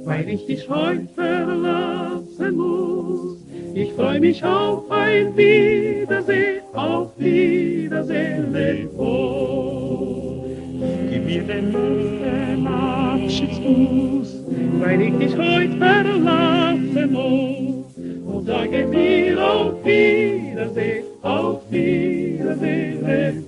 [0.06, 3.38] weil ich dich heute verlassen muss.
[3.74, 8.52] Ich freu mich auf ein Wiedersehen, auf Wiedersehen,
[8.96, 10.56] wohl.
[11.10, 14.44] Gib mir den letzten Abschiedsgruß,
[14.78, 17.96] weil ich dich heute verlassen muss.
[18.26, 23.45] Und sage mir auf Wiedersehen, auf Wiedersehen, leb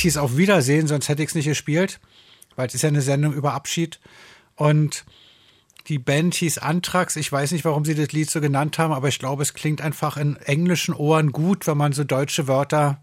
[0.00, 2.00] Hieß Auf Wiedersehen, sonst hätte ich es nicht gespielt,
[2.56, 3.98] weil es ist ja eine Sendung über Abschied.
[4.54, 5.04] Und
[5.88, 7.16] die Band hieß Anthrax.
[7.16, 9.80] Ich weiß nicht, warum sie das Lied so genannt haben, aber ich glaube, es klingt
[9.80, 13.00] einfach in englischen Ohren gut, wenn man so deutsche Wörter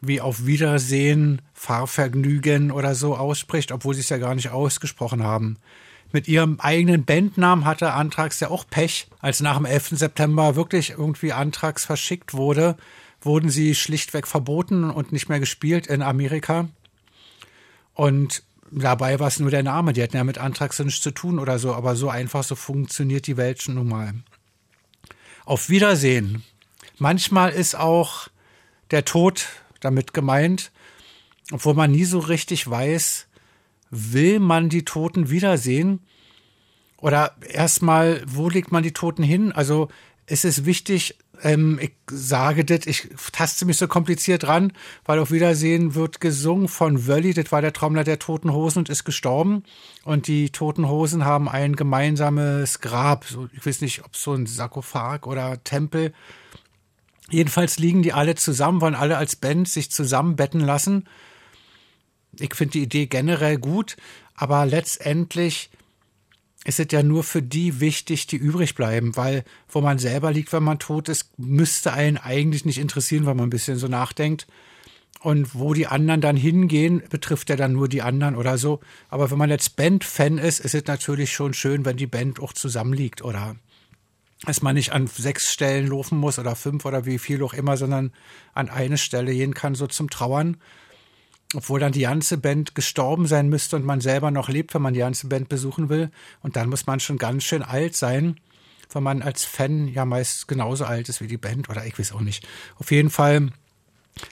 [0.00, 5.58] wie Auf Wiedersehen, Fahrvergnügen oder so ausspricht, obwohl sie es ja gar nicht ausgesprochen haben.
[6.12, 9.08] Mit ihrem eigenen Bandnamen hatte Anthrax ja auch Pech.
[9.20, 9.90] Als nach dem 11.
[9.98, 12.76] September wirklich irgendwie Anthrax verschickt wurde,
[13.26, 16.68] wurden sie schlichtweg verboten und nicht mehr gespielt in Amerika.
[17.92, 19.92] Und dabei war es nur der Name.
[19.92, 23.26] Die hatten ja mit Anthrax nichts zu tun oder so, aber so einfach so funktioniert
[23.26, 24.14] die Welt schon nun mal.
[25.44, 26.42] Auf Wiedersehen.
[26.98, 28.28] Manchmal ist auch
[28.90, 29.46] der Tod
[29.80, 30.72] damit gemeint,
[31.52, 33.26] obwohl man nie so richtig weiß,
[33.90, 36.00] will man die Toten wiedersehen?
[36.98, 39.52] Oder erstmal, wo legt man die Toten hin?
[39.52, 39.88] Also
[40.26, 44.72] es ist wichtig, ähm, ich sage das, ich taste mich so kompliziert ran,
[45.04, 48.88] weil auf Wiedersehen wird gesungen von Wölli, das war der Trommler der Toten Hosen und
[48.88, 49.64] ist gestorben.
[50.04, 53.26] Und die Toten Hosen haben ein gemeinsames Grab.
[53.52, 56.12] Ich weiß nicht, ob so ein Sarkophag oder Tempel.
[57.30, 61.08] Jedenfalls liegen die alle zusammen, wollen alle als Band sich zusammenbetten lassen.
[62.38, 63.96] Ich finde die Idee generell gut,
[64.34, 65.70] aber letztendlich
[66.66, 70.52] ist es ja nur für die wichtig, die übrig bleiben, weil wo man selber liegt,
[70.52, 74.48] wenn man tot ist, müsste einen eigentlich nicht interessieren, wenn man ein bisschen so nachdenkt.
[75.20, 78.80] Und wo die anderen dann hingehen, betrifft ja dann nur die anderen oder so.
[79.08, 82.52] Aber wenn man jetzt Band-Fan ist, ist es natürlich schon schön, wenn die Band auch
[82.52, 83.54] zusammenliegt oder
[84.44, 87.76] dass man nicht an sechs Stellen laufen muss oder fünf oder wie viel auch immer,
[87.76, 88.12] sondern
[88.54, 90.56] an eine Stelle gehen kann, so zum Trauern.
[91.54, 94.94] Obwohl dann die ganze Band gestorben sein müsste und man selber noch lebt, wenn man
[94.94, 96.10] die ganze Band besuchen will.
[96.42, 98.40] Und dann muss man schon ganz schön alt sein,
[98.92, 102.12] wenn man als Fan ja meist genauso alt ist wie die Band oder ich weiß
[102.12, 102.46] auch nicht.
[102.78, 103.50] Auf jeden Fall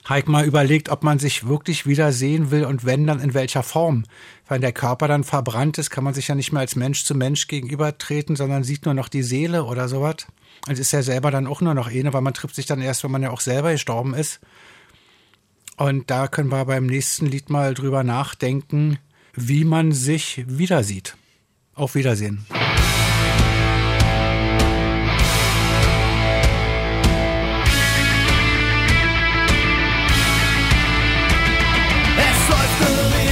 [0.05, 3.35] habe ich mal überlegt, ob man sich wirklich wieder sehen will und wenn, dann in
[3.35, 4.05] welcher Form.
[4.49, 7.15] Wenn der Körper dann verbrannt ist, kann man sich ja nicht mehr als Mensch zu
[7.15, 10.27] Mensch gegenübertreten, sondern sieht nur noch die Seele oder sowas.
[10.67, 13.05] Und ist ja selber dann auch nur noch eine, weil man trifft sich dann erst,
[13.05, 14.41] wenn man ja auch selber gestorben ist.
[15.77, 18.99] Und da können wir beim nächsten Lied mal drüber nachdenken,
[19.35, 21.16] wie man sich wieder sieht.
[21.75, 22.47] Auf Wiedersehen.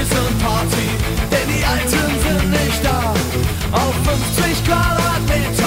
[0.03, 0.88] Riesenparty,
[1.30, 1.90] denn die Alten
[2.22, 3.14] sind nicht da.
[3.72, 5.62] Auf 50 Quadratmetern,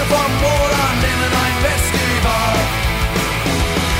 [0.00, 2.56] Wäsche vom Molan nehmen ein Festival.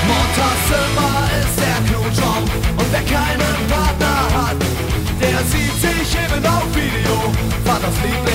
[0.09, 2.45] Montas immer ist der Knutschraum
[2.77, 4.57] und wer keinen Partner hat,
[5.21, 7.33] der sieht sich eben auf Video.
[7.65, 8.30] Vaters Liebling.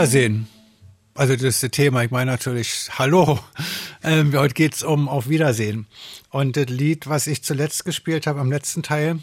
[0.00, 0.48] Wiedersehen.
[1.12, 2.02] Also das ist das Thema.
[2.02, 3.38] Ich meine natürlich, hallo.
[4.02, 5.86] Ähm, heute geht's um Auf Wiedersehen.
[6.30, 9.18] Und das Lied, was ich zuletzt gespielt habe, am letzten Teil,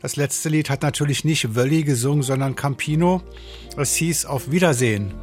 [0.00, 3.24] das letzte Lied hat natürlich nicht Wölli gesungen, sondern Campino.
[3.76, 5.14] Es hieß Auf Wiedersehen.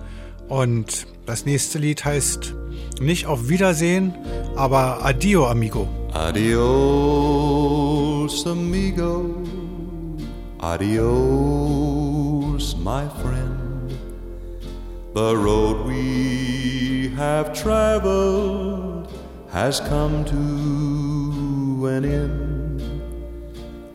[0.49, 2.53] Und das nächste Lied heißt
[2.99, 4.13] nicht Auf Wiedersehen,
[4.57, 5.87] aber Adio, Amigo.
[6.11, 7.15] Adios,
[8.45, 9.41] amigo.
[10.59, 11.15] Adios,
[12.83, 13.50] my friend.
[15.13, 19.11] The road we have traveled
[19.49, 22.81] has come to an end.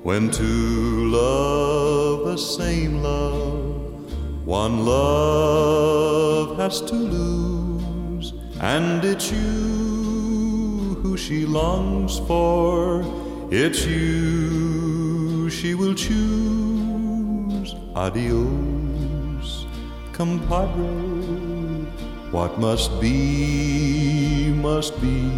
[0.02, 4.12] When two love the same love,
[4.44, 13.02] one love has to lose, and it's you who she longs for.
[13.50, 17.74] It's you she will choose.
[17.94, 19.64] Adios,
[20.12, 21.05] compadre.
[22.30, 25.30] What must be, must be.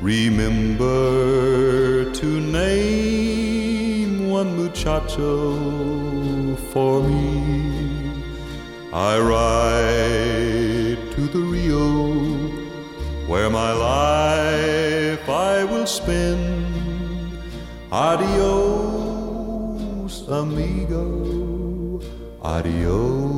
[0.00, 5.56] Remember to name one muchacho
[6.72, 8.12] for me.
[8.92, 12.14] I ride to the Rio
[13.26, 16.66] where my life I will spend.
[17.92, 19.48] Adios,
[20.28, 22.00] amigo.
[22.42, 23.29] Adios,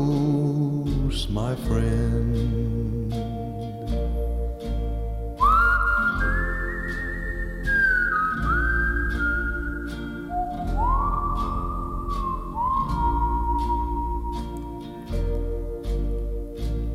[1.33, 3.11] my friend.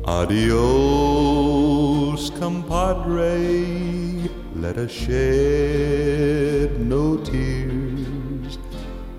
[0.06, 1.10] Adios,
[2.38, 4.28] compadre.
[4.54, 8.58] Let us shed no tears.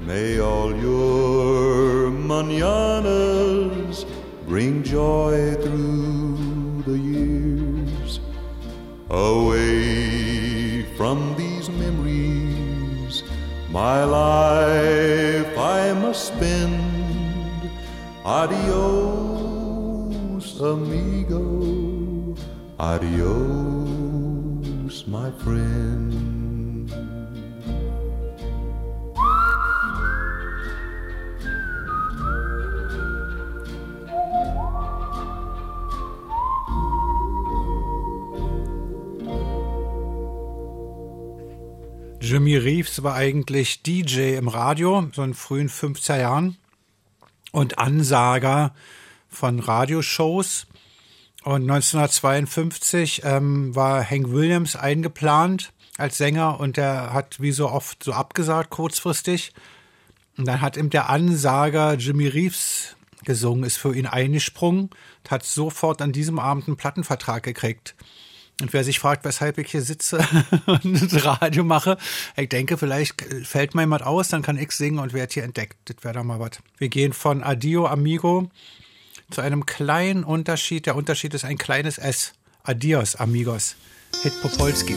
[0.08, 3.59] May all your mananas
[4.50, 8.20] bring joy through the years.
[9.12, 13.22] Away from these memories,
[13.70, 17.70] my life I must spend.
[18.26, 18.60] Adios,
[20.60, 22.36] amigo.
[22.80, 23.86] Adios,
[25.08, 26.29] my friend.
[42.30, 46.58] Jimmy Reeves war eigentlich DJ im Radio, so in frühen 50er Jahren
[47.52, 48.76] und Ansager
[49.28, 50.68] von Radioshows.
[51.44, 58.04] Und 1952 ähm, war Hank Williams eingeplant als Sänger und der hat wie so oft
[58.04, 59.52] so abgesagt kurzfristig.
[60.38, 64.92] Und dann hat ihm der Ansager Jimmy Reeves gesungen, ist für ihn eingesprungen
[65.24, 67.96] und hat sofort an diesem Abend einen Plattenvertrag gekriegt.
[68.62, 70.20] Und wer sich fragt, weshalb ich hier sitze
[70.66, 71.98] und Radio mache,
[72.36, 75.78] ich denke, vielleicht fällt mir jemand aus, dann kann ich singen und werde hier entdeckt.
[75.86, 76.52] Das wäre doch mal was.
[76.78, 78.50] Wir gehen von Adio Amigo
[79.32, 80.86] zu einem kleinen Unterschied.
[80.86, 82.34] Der Unterschied ist ein kleines S.
[82.64, 83.76] Adios, Amigos.
[84.24, 84.96] Hit Popolski.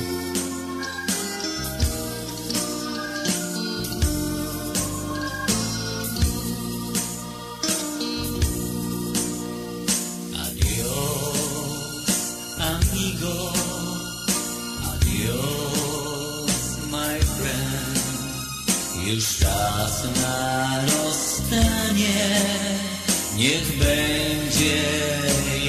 [19.12, 22.40] Już czas na rozstanie.
[23.36, 24.82] Niech będzie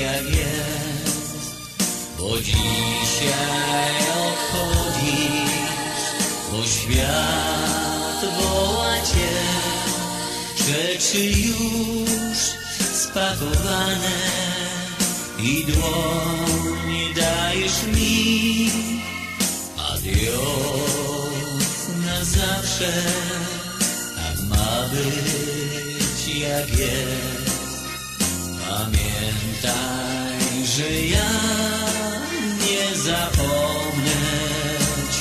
[0.01, 1.55] jak jest,
[2.17, 3.95] bo dzisiaj
[4.27, 5.53] odchodzisz,
[6.51, 9.33] bo świat woła cię.
[10.67, 12.37] Rzeczy już
[12.93, 14.19] spakowane
[15.39, 17.92] i dłoń dajesz mi.
[22.83, 23.03] Zawsze,
[24.15, 27.53] tak ma być jak jest.
[28.69, 30.39] Pamiętaj,
[30.75, 31.31] że ja
[32.65, 34.21] nie zapomnę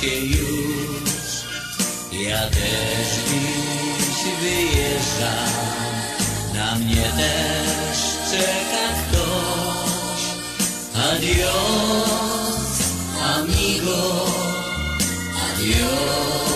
[0.00, 1.12] cię już.
[2.12, 5.52] Ja też dziś wyjeżdżam,
[6.54, 7.98] na mnie też
[8.30, 10.22] czeka ktoś.
[10.94, 12.78] Adios,
[13.34, 14.26] amigo.
[15.52, 16.51] Adios,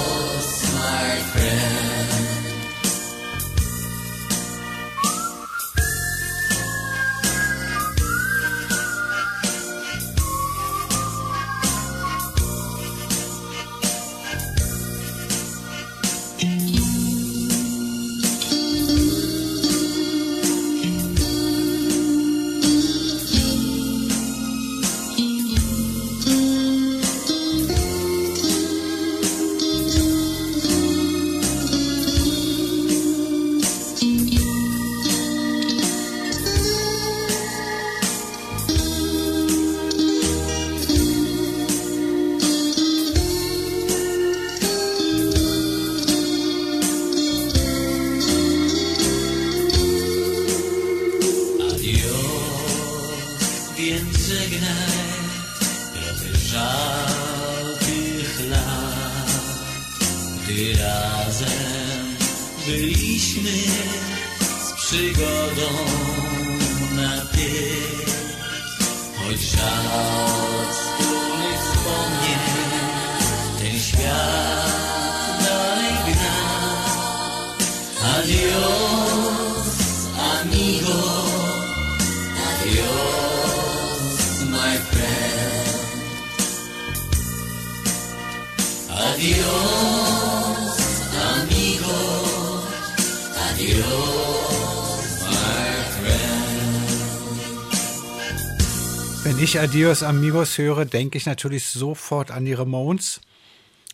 [99.58, 103.20] Adios Amigos höre, denke ich natürlich sofort an die Ramones.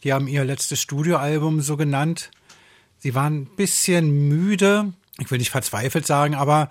[0.03, 2.31] Die haben ihr letztes Studioalbum so genannt.
[2.99, 6.69] Sie waren ein bisschen müde, ich will nicht verzweifelt sagen, aber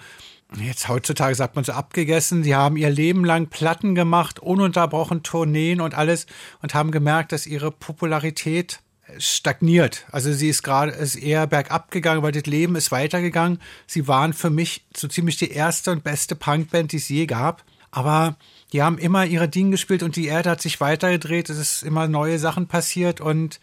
[0.59, 2.43] jetzt heutzutage sagt man so abgegessen.
[2.43, 6.25] Sie haben ihr Leben lang Platten gemacht, ununterbrochen Tourneen und alles
[6.61, 8.79] und haben gemerkt, dass ihre Popularität
[9.17, 10.05] stagniert.
[10.11, 13.59] Also sie ist gerade ist eher bergab gegangen, weil das Leben ist weitergegangen.
[13.87, 17.63] Sie waren für mich so ziemlich die erste und beste Punkband, die es je gab.
[17.91, 18.37] Aber
[18.73, 21.49] die haben immer ihre Dinge gespielt und die Erde hat sich weitergedreht.
[21.49, 23.59] Es ist immer neue Sachen passiert und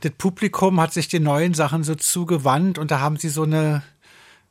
[0.00, 3.82] das Publikum hat sich den neuen Sachen so zugewandt und da haben sie so eine,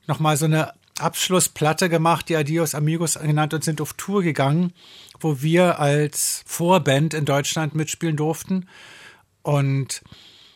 [0.07, 4.74] nochmal so eine Abschlussplatte gemacht, die Adios Amigos genannt und sind auf Tour gegangen,
[5.20, 8.68] wo wir als Vorband in Deutschland mitspielen durften.
[9.41, 10.01] Und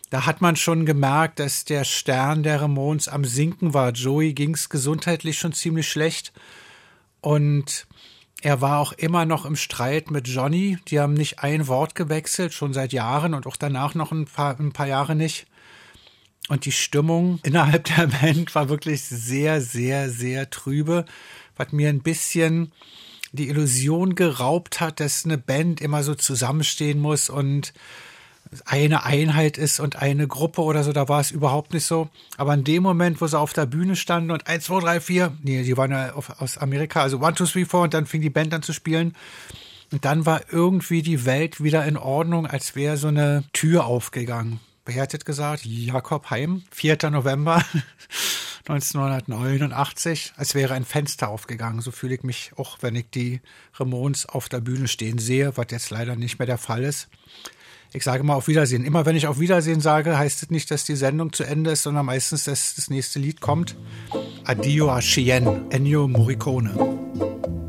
[0.10, 3.92] da hat man schon gemerkt, dass der Stern der Ramones am Sinken war.
[3.92, 6.34] Joey ging's gesundheitlich schon ziemlich schlecht.
[7.20, 7.88] Und
[8.42, 10.78] er war auch immer noch im Streit mit Johnny.
[10.88, 14.60] Die haben nicht ein Wort gewechselt, schon seit Jahren und auch danach noch ein paar,
[14.60, 15.48] ein paar Jahre nicht.
[16.48, 21.06] Und die Stimmung innerhalb der Band war wirklich sehr, sehr, sehr trübe,
[21.56, 22.72] was mir ein bisschen
[23.32, 27.74] die Illusion geraubt hat, dass eine Band immer so zusammenstehen muss und
[28.66, 32.10] eine Einheit ist und eine Gruppe oder so, da war es überhaupt nicht so.
[32.38, 35.38] Aber in dem Moment, wo sie auf der Bühne standen und 1, 2, 3, 4,
[35.44, 38.30] nee, die waren ja aus Amerika, also 1, 2, 3, 4 und dann fing die
[38.30, 39.16] Band an zu spielen.
[39.92, 44.60] Und dann war irgendwie die Welt wieder in Ordnung, als wäre so eine Tür aufgegangen.
[44.86, 45.66] Das gesagt?
[45.66, 47.10] Jakob Heim, 4.
[47.10, 47.62] November
[48.68, 51.82] 1989, als wäre ein Fenster aufgegangen.
[51.82, 53.42] So fühle ich mich auch, wenn ich die
[53.76, 57.10] Ramones auf der Bühne stehen sehe, was jetzt leider nicht mehr der Fall ist.
[57.94, 58.84] Ich sage mal auf Wiedersehen.
[58.84, 61.84] Immer wenn ich auf Wiedersehen sage, heißt es nicht, dass die Sendung zu Ende ist,
[61.84, 63.76] sondern meistens, dass das nächste Lied kommt.
[64.44, 67.67] Adio a Chien, Ennio Morricone.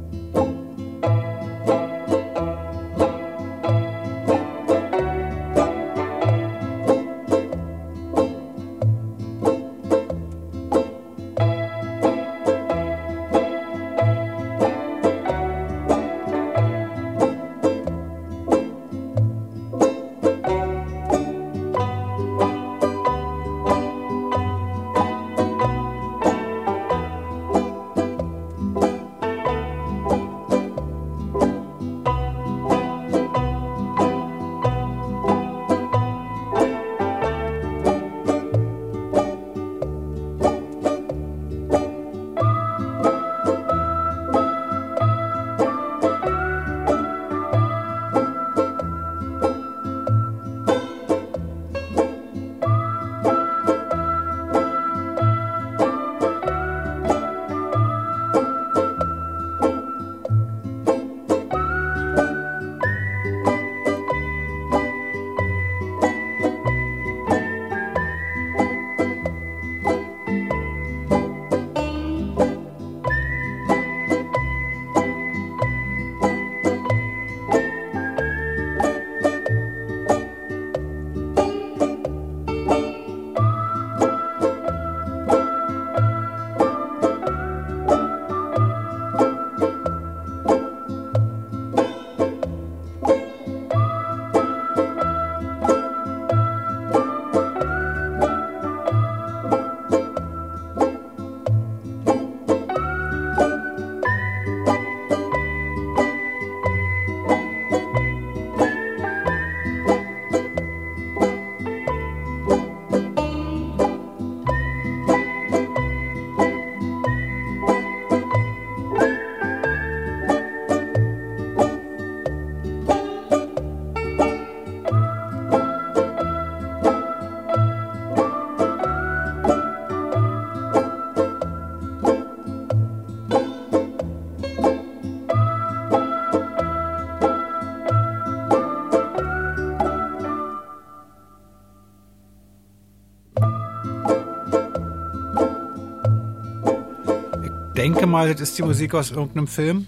[148.13, 149.87] Das ist die Musik aus irgendeinem Film.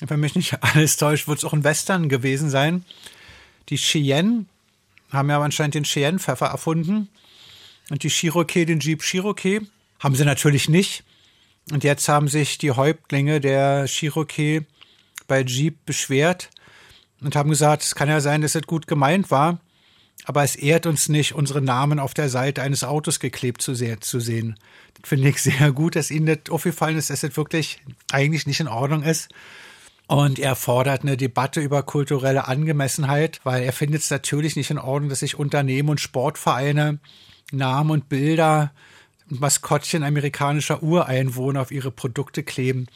[0.00, 2.84] Wenn mich nicht alles täuscht, wird es auch ein Western gewesen sein.
[3.68, 4.46] Die Cheyenne
[5.12, 7.08] haben ja anscheinend den Cheyenne-Pfeffer erfunden.
[7.90, 9.60] Und die Cherokee, den Jeep Cherokee,
[9.98, 11.04] haben sie natürlich nicht.
[11.70, 14.62] Und jetzt haben sich die Häuptlinge der Cherokee
[15.26, 16.50] bei Jeep beschwert
[17.20, 19.60] und haben gesagt, es kann ja sein, dass es gut gemeint war,
[20.24, 24.00] aber es ehrt uns nicht, unsere Namen auf der Seite eines Autos geklebt zu, sehr,
[24.00, 24.56] zu sehen.
[25.00, 27.80] Das finde ich sehr gut, dass Ihnen das aufgefallen ist, dass das wirklich
[28.12, 29.28] eigentlich nicht in Ordnung ist.
[30.06, 34.78] Und er fordert eine Debatte über kulturelle Angemessenheit, weil er findet es natürlich nicht in
[34.78, 36.98] Ordnung, dass sich Unternehmen und Sportvereine
[37.52, 38.72] Namen und Bilder
[39.30, 42.86] und Maskottchen amerikanischer Ureinwohner auf ihre Produkte kleben.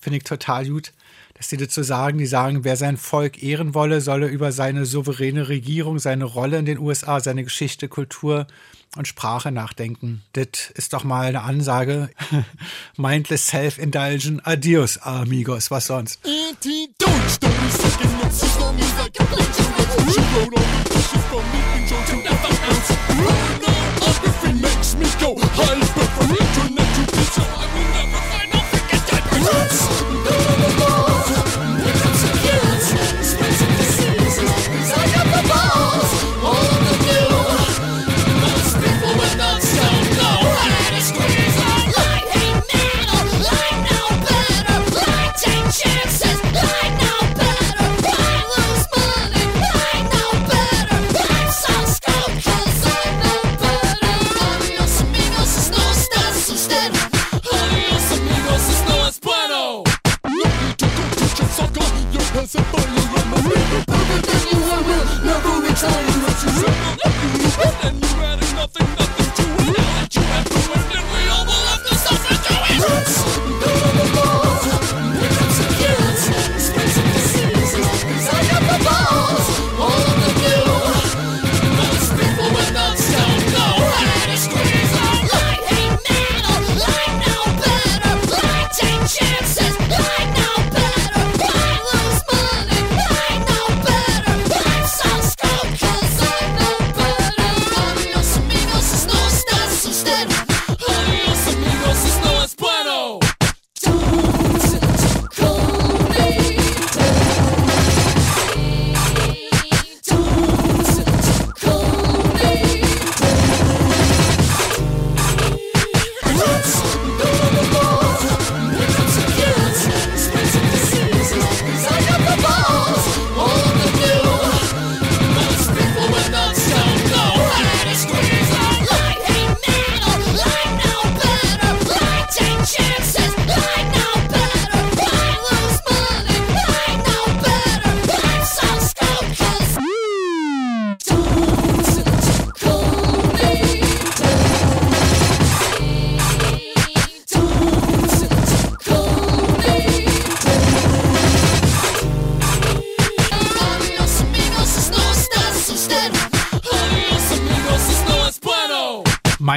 [0.00, 0.92] Finde ich total gut,
[1.34, 5.48] dass die dazu sagen, die sagen, wer sein Volk ehren wolle, solle über seine souveräne
[5.48, 8.46] Regierung, seine Rolle in den USA, seine Geschichte, Kultur
[8.96, 10.22] und Sprache nachdenken.
[10.32, 12.10] Das ist doch mal eine Ansage.
[12.96, 14.46] Mindless self-indulgent.
[14.46, 15.70] Adios, amigos.
[15.70, 16.20] Was sonst?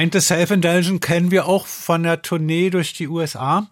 [0.08, 3.68] Meinte Self-Indulgent kennen wir auch von der Tournee durch die USA.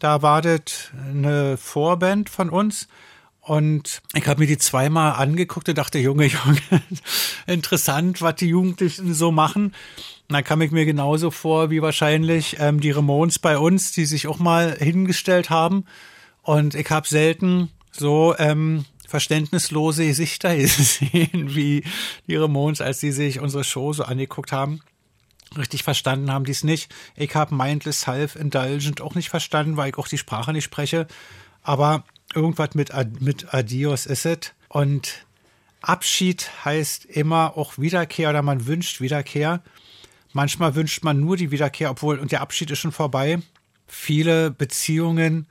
[0.00, 2.88] Da war das eine Vorband von uns.
[3.40, 6.82] Und ich habe mir die zweimal angeguckt und dachte, Junge, Junge,
[7.46, 9.66] interessant, was die Jugendlichen so machen.
[9.66, 9.74] Und
[10.30, 14.26] dann kam ich mir genauso vor wie wahrscheinlich ähm, die Ramones bei uns, die sich
[14.26, 15.84] auch mal hingestellt haben.
[16.42, 21.84] Und ich habe selten so ähm, verständnislose Gesichter gesehen wie
[22.26, 24.80] die Ramones, als die sich unsere Show so angeguckt haben.
[25.56, 26.94] Richtig verstanden haben die es nicht.
[27.16, 31.08] Ich habe Mindless Self-Indulgent auch nicht verstanden, weil ich auch die Sprache nicht spreche.
[31.62, 32.04] Aber
[32.34, 34.38] irgendwas mit, Ad- mit Adios ist es.
[34.68, 35.26] Und
[35.82, 39.60] Abschied heißt immer auch Wiederkehr oder man wünscht Wiederkehr.
[40.32, 43.40] Manchmal wünscht man nur die Wiederkehr, obwohl, und der Abschied ist schon vorbei.
[43.88, 45.48] Viele Beziehungen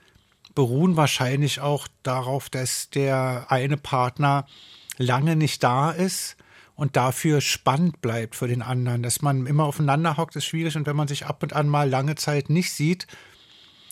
[0.55, 4.45] beruhen wahrscheinlich auch darauf, dass der eine Partner
[4.97, 6.37] lange nicht da ist
[6.79, 9.03] und dafür spannend bleibt für den anderen.
[9.03, 11.89] Dass man immer aufeinander hockt, ist schwierig und wenn man sich ab und an mal
[11.89, 13.05] lange Zeit nicht sieht,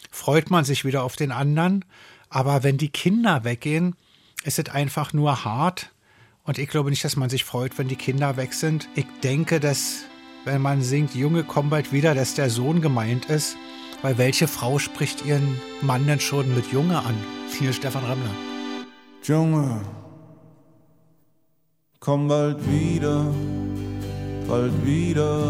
[0.09, 1.83] freut man sich wieder auf den anderen.
[2.29, 3.95] Aber wenn die Kinder weggehen,
[4.45, 5.91] ist es einfach nur hart.
[6.45, 8.87] Und ich glaube nicht, dass man sich freut, wenn die Kinder weg sind.
[8.95, 10.05] Ich denke, dass,
[10.45, 13.57] wenn man singt, Junge, komm bald wieder, dass der Sohn gemeint ist.
[14.01, 17.15] Weil welche Frau spricht ihren Mann denn schon mit Junge an?
[17.59, 18.35] Hier Stefan Remmler.
[19.23, 19.81] Junge,
[22.07, 23.25] komm bald wieder,
[24.47, 25.41] bald wieder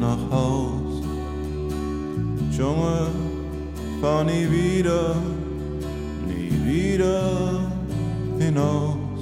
[0.00, 1.04] nach Haus.
[2.56, 3.08] Junge,
[4.00, 5.16] fahr nie wieder,
[6.26, 7.60] nie wieder
[8.38, 9.20] hinaus.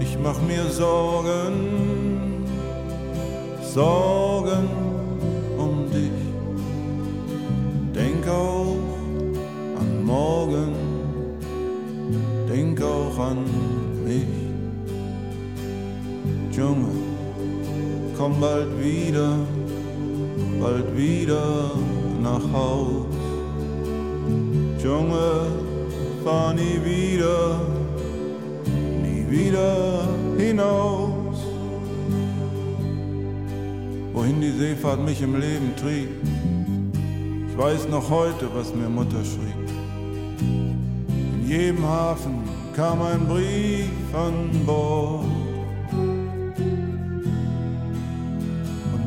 [0.00, 2.46] Ich mach mir Sorgen,
[3.60, 4.66] Sorgen
[5.58, 6.20] um dich.
[7.94, 8.78] Denk auch
[9.78, 10.72] an morgen,
[12.48, 13.44] denk auch an
[14.06, 14.43] mich.
[16.56, 16.86] Junge,
[18.16, 19.38] komm bald wieder,
[20.60, 21.72] bald wieder
[22.22, 23.06] nach Haus.
[24.80, 25.46] Junge,
[26.22, 27.60] fahr nie wieder,
[29.02, 30.06] nie wieder
[30.38, 31.38] hinaus.
[34.12, 36.10] Wohin die Seefahrt mich im Leben trieb,
[37.48, 39.70] ich weiß noch heute, was mir Mutter schrieb.
[40.38, 42.44] In jedem Hafen
[42.76, 45.43] kam ein Brief an Bord.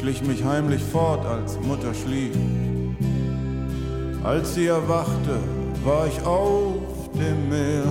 [0.00, 2.34] Ich schlich mich heimlich fort, als Mutter schlief.
[4.24, 5.38] Als sie erwachte,
[5.84, 7.84] war ich auf dem Meer.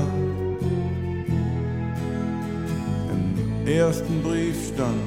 [3.11, 5.03] Im ersten Brief stand,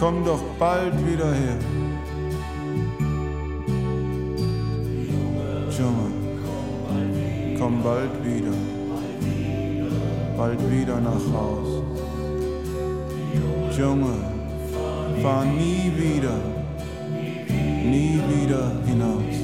[0.00, 1.58] komm doch bald wieder her.
[5.78, 8.56] Junge, komm bald wieder
[10.38, 11.82] bald wieder nach Haus.
[13.78, 14.31] Junge,
[15.22, 16.36] fahr nie wieder,
[17.92, 19.38] nie wieder hinaus.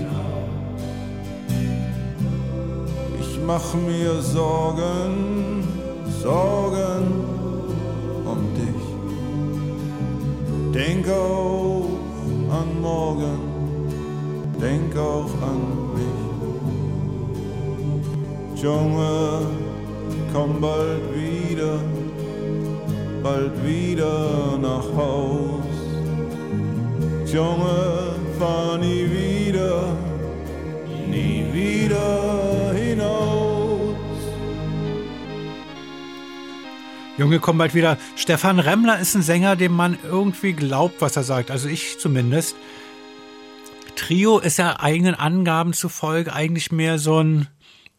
[3.20, 5.62] Ich mach mir Sorgen,
[6.20, 7.04] Sorgen
[8.32, 8.84] um dich.
[10.74, 11.88] Denk auch
[12.58, 13.38] an morgen,
[14.60, 15.60] denk auch an
[15.94, 16.22] mich.
[18.62, 19.42] Junge,
[20.32, 21.78] komm bald wieder,
[23.22, 25.47] bald wieder nach Haus.
[27.32, 29.94] Junge, fahr nie wieder,
[31.08, 33.96] nie wieder hinaus.
[37.18, 37.98] Junge, komm bald wieder.
[38.16, 41.50] Stefan Remmler ist ein Sänger, dem man irgendwie glaubt, was er sagt.
[41.50, 42.56] Also ich zumindest.
[43.94, 47.48] Trio ist ja eigenen Angaben zufolge eigentlich mehr so ein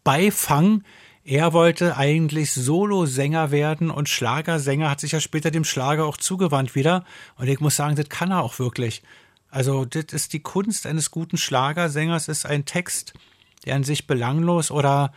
[0.03, 0.83] Beifang.
[1.29, 6.73] Er wollte eigentlich Solo-Sänger werden und Schlagersänger, hat sich ja später dem Schlager auch zugewandt
[6.73, 7.05] wieder.
[7.35, 9.03] Und ich muss sagen, das kann er auch wirklich.
[9.51, 13.13] Also, das ist die Kunst eines guten Schlagersängers, ist ein Text,
[13.63, 15.13] der an sich belanglos oder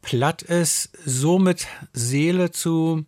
[0.00, 3.04] platt ist, so mit Seele zu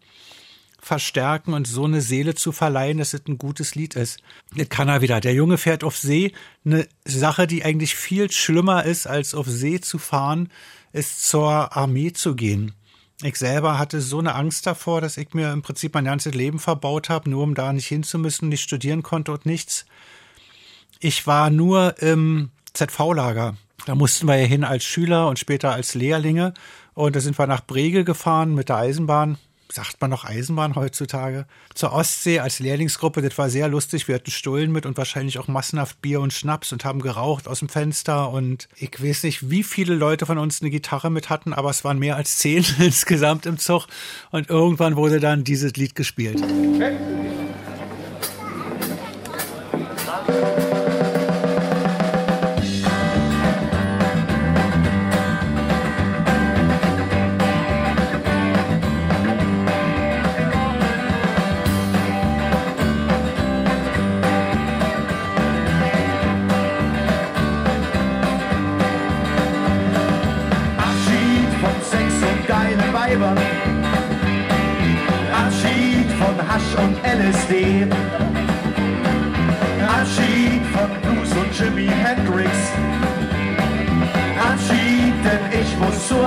[0.81, 4.19] verstärken und so eine Seele zu verleihen, dass es ein gutes Lied ist.
[4.57, 5.21] Das kann er wieder.
[5.21, 6.33] Der Junge fährt auf See.
[6.65, 10.49] Eine Sache, die eigentlich viel schlimmer ist, als auf See zu fahren,
[10.93, 12.73] ist zur Armee zu gehen.
[13.23, 16.59] Ich selber hatte so eine Angst davor, dass ich mir im Prinzip mein ganzes Leben
[16.59, 19.85] verbaut habe, nur um da nicht hinzumüssen, nicht studieren konnte und nichts.
[21.01, 23.57] Ich war nur im ZV-Lager.
[23.87, 26.55] Da mussten wir ja hin als Schüler und später als Lehrlinge.
[26.95, 29.39] Und da sind wir nach Brege gefahren mit der Eisenbahn.
[29.73, 31.47] Sagt man noch Eisenbahn heutzutage?
[31.75, 33.23] Zur Ostsee als Lehrlingsgruppe.
[33.23, 34.09] Das war sehr lustig.
[34.09, 37.61] Wir hatten Stullen mit und wahrscheinlich auch massenhaft Bier und Schnaps und haben geraucht aus
[37.61, 38.31] dem Fenster.
[38.31, 41.85] Und ich weiß nicht, wie viele Leute von uns eine Gitarre mit hatten, aber es
[41.85, 43.87] waren mehr als zehn insgesamt im Zug.
[44.33, 46.43] Und irgendwann wurde dann dieses Lied gespielt.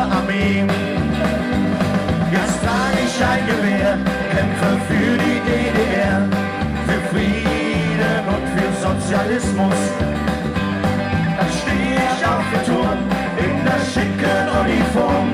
[0.04, 0.66] Armee.
[2.32, 3.98] Jetzt trage ich ein Gewehr,
[4.34, 6.28] kämpfe für die DDR,
[6.86, 9.80] für Frieden und für Sozialismus.
[11.38, 13.00] Dann stehe ich auf dem Turm
[13.38, 15.30] in der schicken Uniform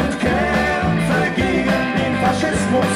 [0.00, 2.94] und kämpfe gegen den Faschismus.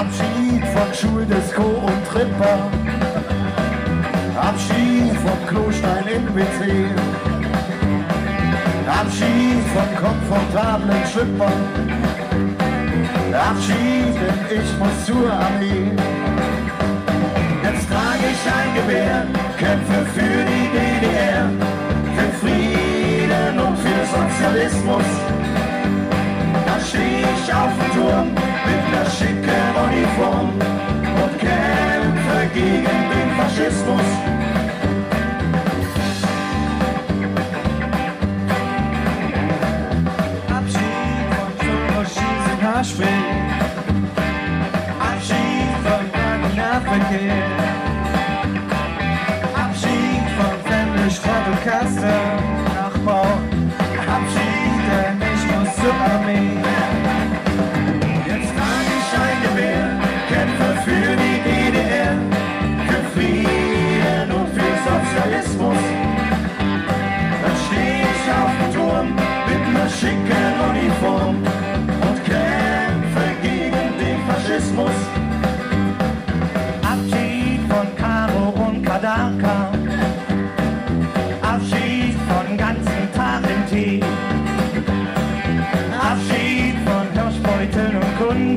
[0.00, 1.30] Abschied von Schulden
[2.40, 2.89] Nachbar.
[4.50, 6.84] Abschied vom Klostein im WC.
[9.00, 11.52] Abschied vom komfortablen Schwimmbad.
[13.48, 15.92] Abschied, denn ich muss zur Armee.
[17.62, 21.48] Jetzt trage ich ein Gewehr, kämpfe für die DDR,
[22.16, 25.08] für Frieden und für Sozialismus.
[26.66, 28.28] Da steh ich auf dem Turm
[28.66, 30.50] mit ner schicken Uniform
[31.22, 31.89] und kämpfe
[32.52, 34.08] gegen den Faschismus.
[40.48, 43.06] Abschied von Turboschießen, Haarspiel.
[44.98, 47.42] Abschied von Nahverkehr.
[49.54, 52.59] Abschied von Fendisch, Trottelkaster, Nachbau.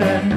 [0.04, 0.33] Und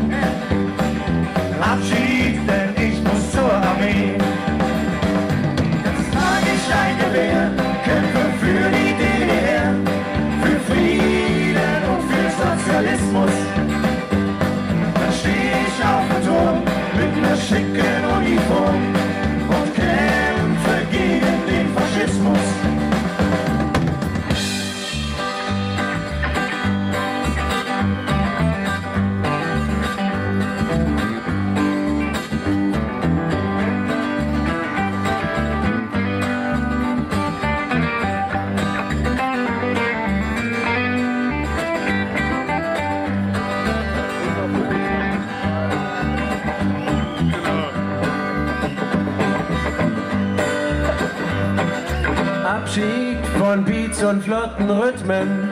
[54.06, 55.50] und flotten Rhythmen.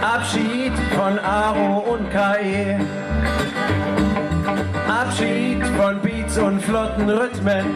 [0.00, 2.80] Abschied von Aro und KE.
[4.88, 7.66] Abschied von Beats und flotten Rhythmen.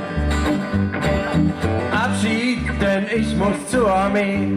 [1.92, 4.48] Abschied, denn ich muss zur Armee.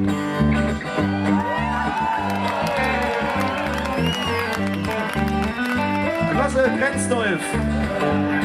[6.32, 8.37] Klasse Grenzdolf.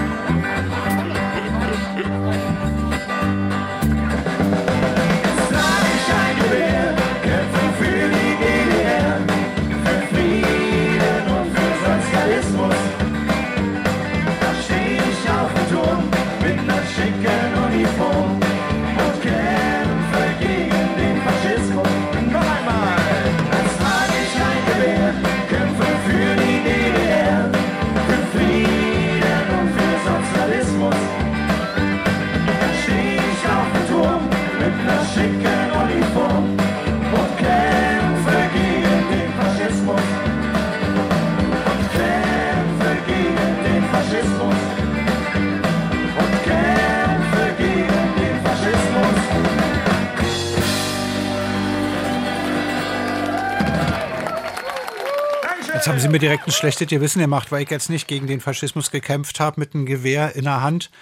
[55.82, 58.38] Jetzt haben Sie mir direkt ein schlechtes Gewissen gemacht, weil ich jetzt nicht gegen den
[58.38, 60.92] Faschismus gekämpft habe mit einem Gewehr in der Hand.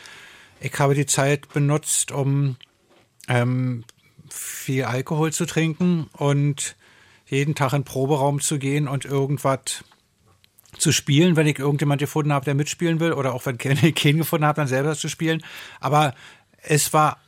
[0.58, 2.56] Ich habe die Zeit benutzt, um
[3.28, 3.84] ähm,
[4.30, 6.76] viel Alkohol zu trinken und
[7.26, 9.84] jeden Tag in den Proberaum zu gehen und irgendwas
[10.78, 14.16] zu spielen, wenn ich irgendjemand gefunden habe, der mitspielen will, oder auch wenn ich keinen
[14.16, 15.44] gefunden habe, dann selber zu spielen.
[15.80, 16.14] Aber
[16.62, 17.18] es war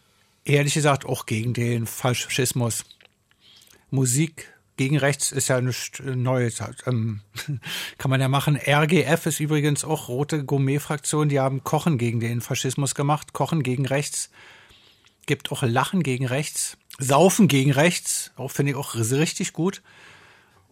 [0.47, 2.87] ehrlich gesagt auch gegen den Faschismus.
[3.91, 4.52] Musik
[4.82, 6.60] gegen rechts ist ja nichts Neues.
[6.86, 7.20] Ähm,
[7.98, 8.56] kann man ja machen.
[8.56, 11.28] RGF ist übrigens auch rote Gourmet-Fraktion.
[11.28, 13.32] Die haben Kochen gegen den Faschismus gemacht.
[13.32, 14.28] Kochen gegen rechts.
[15.26, 16.78] Gibt auch Lachen gegen rechts.
[16.98, 18.32] Saufen gegen rechts.
[18.34, 19.82] Auch finde ich auch richtig gut.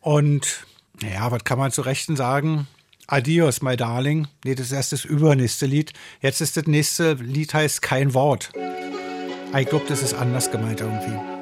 [0.01, 0.67] Und
[1.01, 2.67] ja, was kann man zu Rechten sagen?
[3.07, 4.27] Adios, my darling.
[4.45, 5.93] Nee, das ist erst das übernächste Lied.
[6.21, 8.51] Jetzt ist das nächste Lied heißt Kein Wort.
[9.57, 11.40] Ich glaube, das ist anders gemeint irgendwie.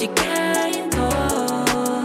[0.00, 0.90] die Gang.
[0.96, 2.02] Oh.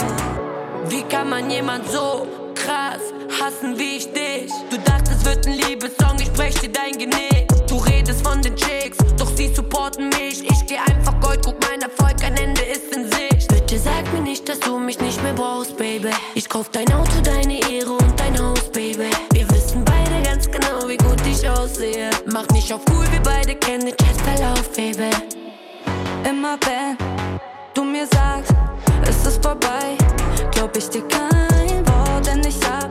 [0.90, 3.02] Wie kann man jemand so krass
[3.40, 4.52] hassen wie ich dich?
[4.72, 7.48] Du dachtest, wird ein Liebessong, ich brech dir dein Genick.
[7.68, 10.44] Du redest von den Chicks, doch sie supporten mich.
[10.44, 13.48] Ich geh einfach Gold, guck mein Erfolg, ein Ende ist in Sicht.
[13.50, 16.10] Bitte sag mir nicht, dass du mich nicht mehr brauchst, Baby.
[16.34, 19.10] Ich kauf dein Auto, deine Ehre und dein Haus, Baby.
[19.34, 22.10] Wir wissen beide ganz genau, wie gut ich aussehe.
[22.32, 25.12] Mach nicht auf cool, wir beide kennen den Chatverlauf, Baby.
[26.28, 27.23] Immer wenn
[27.74, 28.54] du mir sagst,
[29.08, 29.98] es ist vorbei,
[30.52, 32.90] glaub ich dir kein Wort, denn ich hab,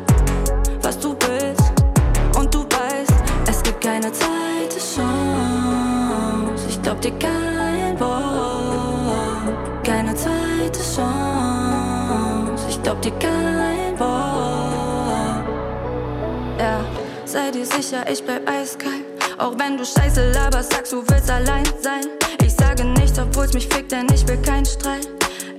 [0.83, 1.73] was du willst.
[2.37, 3.13] Und du weißt,
[3.49, 6.67] es gibt keine zweite Chance.
[6.69, 12.65] Ich glaub dir kein Wort, keine zweite Chance.
[12.69, 15.47] Ich glaub dir kein Wort.
[16.59, 16.85] Ja,
[17.25, 19.05] sei dir sicher, ich bleib eiskalt.
[19.39, 22.22] Auch wenn du Scheiße laberst, sagst du willst allein sein.
[22.63, 25.09] Ich sage nichts, obwohl's mich fickt, denn ich will keinen Streit.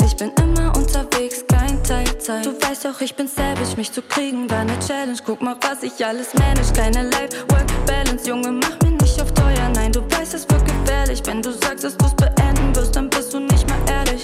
[0.06, 2.46] Ich bin immer unterwegs, kein Teilzeit.
[2.46, 5.18] Du weißt doch, ich bin savage, mich zu kriegen war ne Challenge.
[5.26, 6.72] Guck mal, was ich alles manage.
[6.74, 9.70] Keine Life-Work-Balance, Junge, mach mir nicht auf teuer.
[9.76, 11.22] Nein, du weißt, es wird gefährlich.
[11.26, 14.24] Wenn du sagst, dass du's beenden wirst, dann bist du nicht mal ehrlich.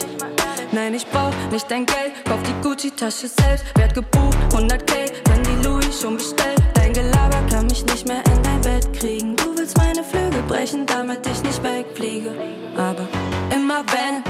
[0.72, 3.66] Nein, ich brauch nicht dein Geld, kauf die Gucci-Tasche selbst.
[3.76, 6.64] Werd gebucht, 100k, wenn die Louis schon bestellt.
[6.76, 9.36] Dein Gelaber kann mich nicht mehr in dein Bett kriegen.
[9.36, 12.32] Du willst meine Flügel brechen, damit ich nicht wegfliege.
[12.76, 13.08] Aber
[13.56, 14.24] immer wenn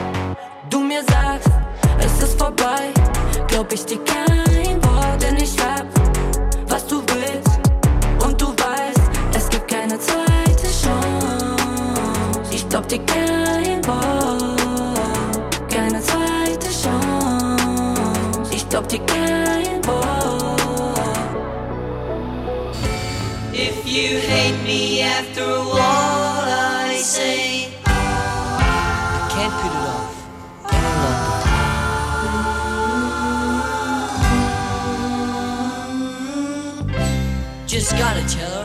[0.70, 1.50] du mir sagst,
[1.98, 2.92] es ist vorbei,
[3.48, 5.86] glaub ich dir kein Wort, denn ich hab,
[6.68, 7.60] was du willst.
[8.26, 11.56] Und du weißt, es gibt keine zweite Chance.
[12.52, 18.50] Ich glaub dir kein Wort, keine zweite Chance.
[18.52, 19.39] Ich glaub dir kein
[24.00, 30.16] you hate me after all I say, I can't put it off
[30.72, 31.50] any longer.
[37.68, 38.59] Just gotta tell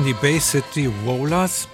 [0.00, 1.68] waren die Bay City Rollers.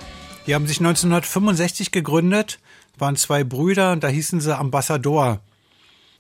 [0.49, 2.59] Die haben sich 1965 gegründet,
[2.99, 5.39] waren zwei Brüder und da hießen sie Ambassador.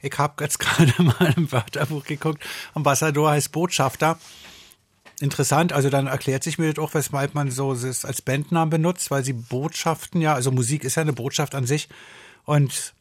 [0.01, 2.45] Ich habe jetzt gerade mal im Wörterbuch geguckt.
[2.75, 4.21] Ambassador heißt Botschafter.
[5.21, 9.11] Interessant, also dann erklärt sich mir das auch, weshalb man so es als Bandnamen benutzt,
[9.11, 11.89] weil sie Botschaften ja, also Musik ist ja eine Botschaft an sich.
[12.45, 12.95] Und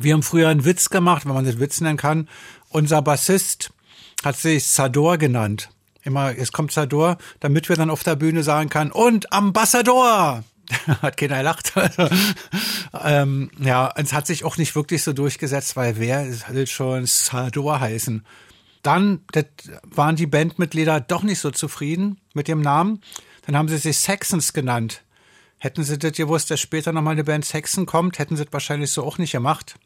[0.00, 2.28] wir haben früher einen Witz gemacht, wenn man das Witz nennen kann.
[2.68, 3.72] Unser Bassist
[4.22, 5.70] hat sich Sador genannt.
[6.02, 10.44] Immer, es kommt Sador, damit wir dann auf der Bühne sagen kann, und Ambassador!
[11.02, 11.72] hat keiner gelacht.
[11.76, 12.08] Also,
[13.02, 17.80] ähm, ja, es hat sich auch nicht wirklich so durchgesetzt, weil wer will schon Sador
[17.80, 18.24] heißen?
[18.82, 19.46] Dann das
[19.84, 23.00] waren die Bandmitglieder doch nicht so zufrieden mit dem Namen.
[23.46, 25.02] Dann haben sie sich Saxons genannt.
[25.58, 28.90] Hätten sie das gewusst, dass später nochmal eine Band Saxon kommt, hätten sie das wahrscheinlich
[28.90, 29.76] so auch nicht gemacht.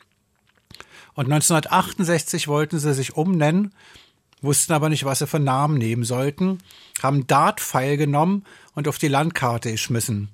[1.14, 3.72] Und 1968 wollten sie sich umnennen,
[4.46, 6.58] wussten aber nicht, was sie für Namen nehmen sollten,
[7.02, 8.44] haben Dart-Pfeil genommen
[8.74, 10.30] und auf die Landkarte geschmissen.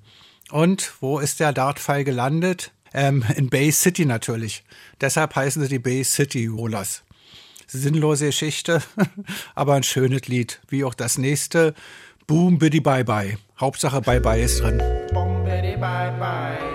[0.50, 2.70] Und wo ist der Dart-Pfeil gelandet?
[2.94, 4.64] Ähm, in Bay City natürlich.
[5.00, 7.02] Deshalb heißen sie die Bay City Rollers.
[7.66, 8.82] Sinnlose Geschichte,
[9.54, 10.60] aber ein schönes Lied.
[10.68, 11.74] Wie auch das nächste.
[12.26, 13.38] Boom, biddy, bye, bye.
[13.58, 14.78] Hauptsache, bye, bye ist drin.
[15.12, 16.71] Boom, biddy, bye, bye.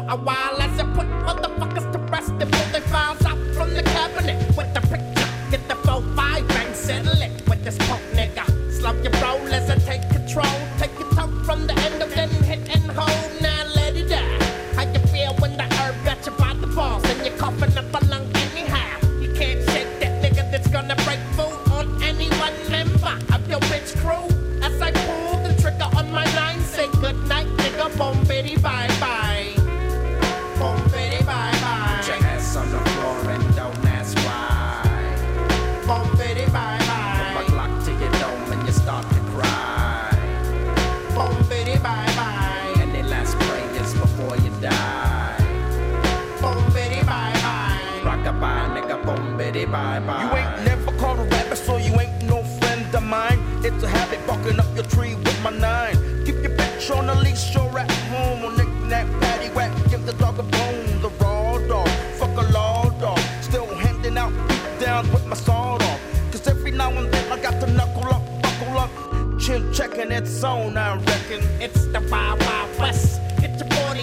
[0.00, 1.39] For a while as I put
[49.90, 50.22] bye bye.
[50.22, 53.40] You ain't never caught a rabbit, so you ain't no friend of mine.
[53.64, 55.96] It's a habit barking up your tree with my nine.
[56.24, 58.44] Keep your bitch on the leash, you're at home.
[58.44, 60.86] On knick-knack, paddywhack, give the dog a bone.
[61.04, 61.88] The raw dog,
[62.18, 63.18] fuck a law dog.
[63.40, 66.00] Still handing out beat down with my sword off.
[66.30, 68.90] Cause every now and then I got to knuckle up, buckle up.
[69.40, 71.42] Chin checking its zone, I reckon.
[71.60, 73.09] It's the Wild Wild West.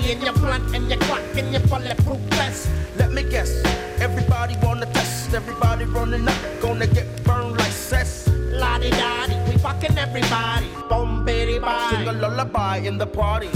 [0.08, 2.70] Get your 40 and your blunt and your clock and your bulletproof vest.
[2.98, 3.62] Let me guess,
[4.00, 8.26] everybody wanna test, everybody running up, gonna get burned like cess.
[8.30, 10.68] Lottie dottie, we fucking everybody.
[10.88, 11.90] Boom, bitty, bye.
[11.92, 13.50] Sing a lullaby in the party.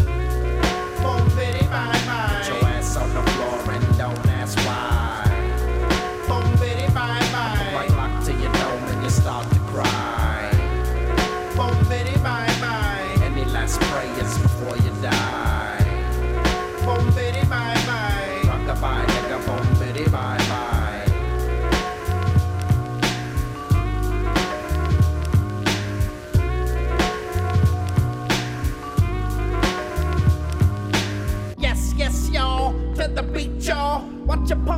[1.01, 2.41] Boom, bitty, bye, bye.
[2.43, 3.30] Put your ass on the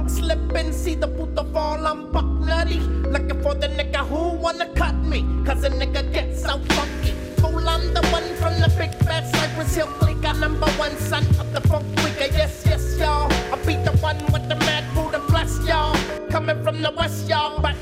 [0.03, 1.87] Watch a punk slip and see the puto fall.
[1.87, 2.79] I'm buck nutty.
[3.09, 5.25] Looking for the nigga who wanna cut me.
[5.45, 7.11] Cause a nigga gets so funky.
[7.37, 10.25] Fool, I'm the one from the big fat Cypress Hill clique.
[10.25, 12.31] I'm number one son of the funk freaker.
[12.31, 13.31] Yes, yes, y'all.
[13.53, 15.95] I beat the one with the mad Buddha bless y'all.
[16.29, 17.61] Coming from the west, y'all.
[17.61, 17.75] But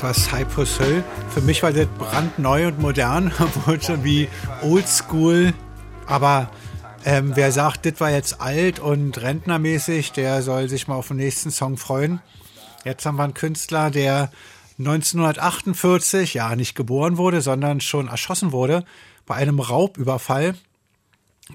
[0.00, 1.04] Das war Cypress Hill.
[1.28, 4.28] Für mich war das brandneu und modern, obwohl schon wie
[4.62, 5.52] oldschool.
[6.06, 6.50] Aber
[7.04, 11.18] ähm, wer sagt, das war jetzt alt und rentnermäßig, der soll sich mal auf den
[11.18, 12.22] nächsten Song freuen.
[12.82, 14.32] Jetzt haben wir einen Künstler, der
[14.78, 18.86] 1948, ja, nicht geboren wurde, sondern schon erschossen wurde
[19.26, 20.54] bei einem Raubüberfall.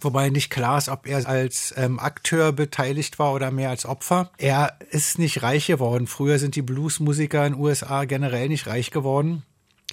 [0.01, 4.31] Wobei nicht klar ist, ob er als ähm, Akteur beteiligt war oder mehr als Opfer.
[4.37, 6.07] Er ist nicht reich geworden.
[6.07, 9.43] Früher sind die Bluesmusiker in den USA generell nicht reich geworden.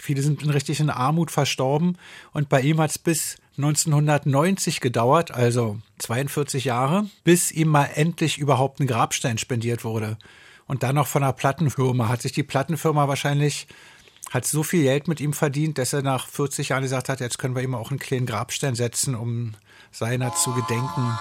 [0.01, 1.97] Viele sind in richtig Armut verstorben
[2.33, 8.39] und bei ihm hat es bis 1990 gedauert, also 42 Jahre, bis ihm mal endlich
[8.39, 10.17] überhaupt ein Grabstein spendiert wurde.
[10.67, 12.09] Und dann noch von einer Plattenfirma.
[12.09, 13.67] Hat sich die Plattenfirma wahrscheinlich,
[14.31, 17.39] hat so viel Geld mit ihm verdient, dass er nach 40 Jahren gesagt hat, jetzt
[17.39, 19.53] können wir ihm auch einen kleinen Grabstein setzen, um
[19.93, 21.19] seiner zu gedenken.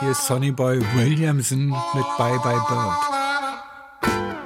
[0.00, 4.37] Hier ist Sonny Boy Williamson mit Bye Bye Bird.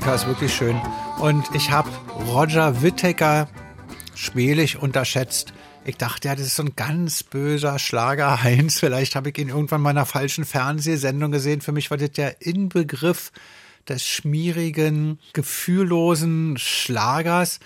[0.00, 0.80] Mundharmonika ist wirklich schön.
[1.18, 1.90] Und ich habe
[2.26, 3.48] Roger Whittaker
[4.14, 5.52] schmählich unterschätzt.
[5.84, 8.78] Ich dachte, ja, das ist so ein ganz böser Schlager Heinz.
[8.78, 11.60] Vielleicht habe ich ihn irgendwann mal in einer falschen Fernsehsendung gesehen.
[11.60, 13.30] Für mich war das der Inbegriff
[13.88, 17.60] des schmierigen, gefühllosen Schlagers.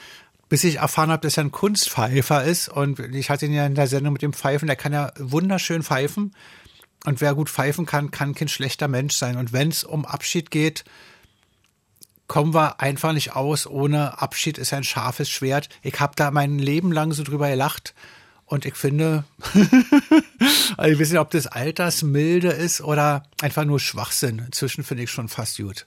[0.48, 2.68] Bis ich erfahren habe, dass er ein Kunstpfeifer ist.
[2.68, 4.66] Und ich hatte ihn ja in der Sendung mit dem Pfeifen.
[4.66, 6.34] Der kann ja wunderschön pfeifen.
[7.04, 9.36] Und wer gut pfeifen kann, kann kein schlechter Mensch sein.
[9.36, 10.84] Und wenn es um Abschied geht,
[12.26, 13.66] kommen wir einfach nicht aus.
[13.66, 15.68] Ohne Abschied ist ein scharfes Schwert.
[15.82, 17.94] Ich habe da mein Leben lang so drüber gelacht.
[18.46, 19.24] Und ich finde,
[20.76, 24.42] also ich weiß nicht, ob das Altersmilde ist oder einfach nur Schwachsinn.
[24.46, 25.86] Inzwischen finde ich schon fast gut.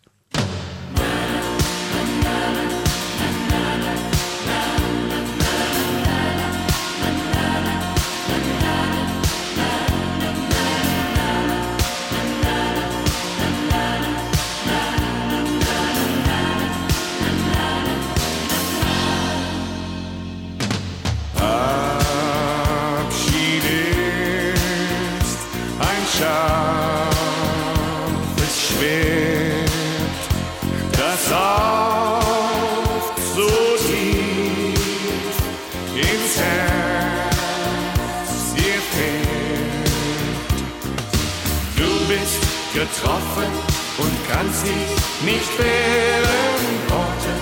[43.28, 43.52] Getroffen
[43.98, 46.78] und kannst dich nicht wehren.
[46.90, 47.34] Worte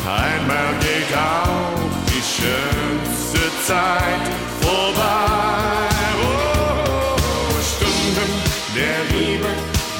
[0.06, 4.26] einmal geht auch die schönste Zeit
[4.62, 5.90] vorbei.
[6.24, 7.18] Oh,
[7.76, 8.32] Stunden
[8.76, 9.52] der Liebe,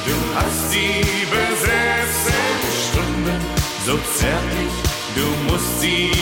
[0.06, 2.40] du hast sie besessen.
[2.90, 3.40] Stunden
[3.86, 4.74] so zärtlich,
[5.14, 6.19] du musst sie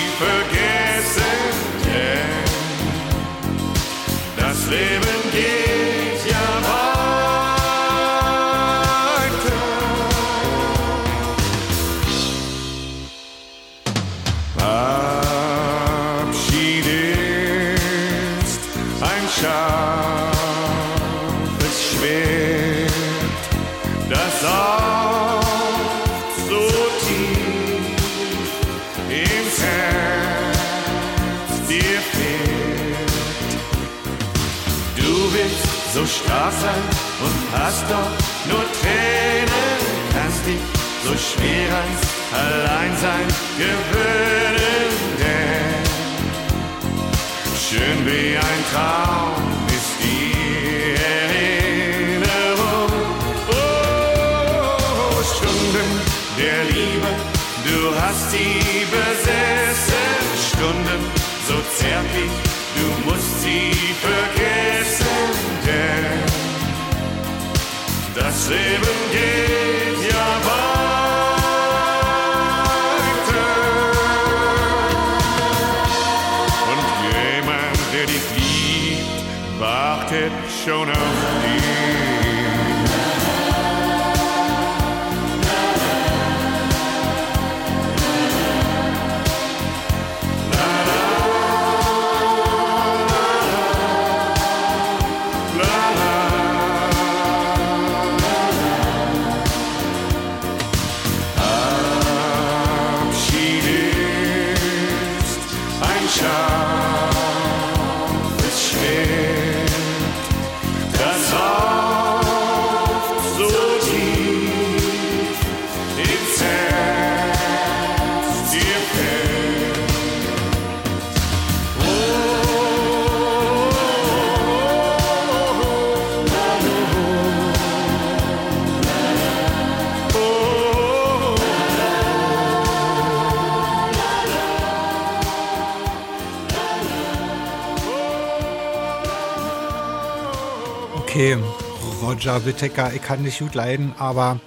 [142.29, 144.41] Whittaker, ich kann dich gut leiden, aber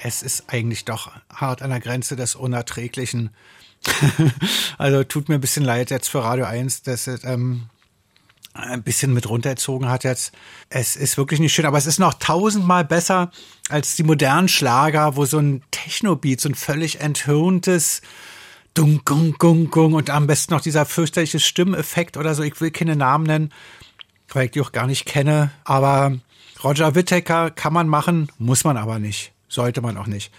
[0.00, 3.30] es ist eigentlich doch hart an der Grenze des Unerträglichen.
[4.78, 7.68] also tut mir ein bisschen leid jetzt für Radio 1, dass es ähm,
[8.54, 10.32] ein bisschen mit runtergezogen hat jetzt.
[10.68, 13.30] Es ist wirklich nicht schön, aber es ist noch tausendmal besser
[13.68, 18.02] als die modernen Schlager, wo so ein Techno-Beat, so ein völlig enthirntes
[18.74, 22.42] Dung, gung, gung, gung und am besten noch dieser fürchterliche Stimmeffekt oder so.
[22.42, 23.52] Ich will keine Namen nennen,
[24.28, 25.52] weil ich die auch gar nicht kenne.
[25.64, 26.18] Aber
[26.64, 29.32] Roger Whittaker kann man machen, muss man aber nicht.
[29.48, 30.32] Sollte man auch nicht.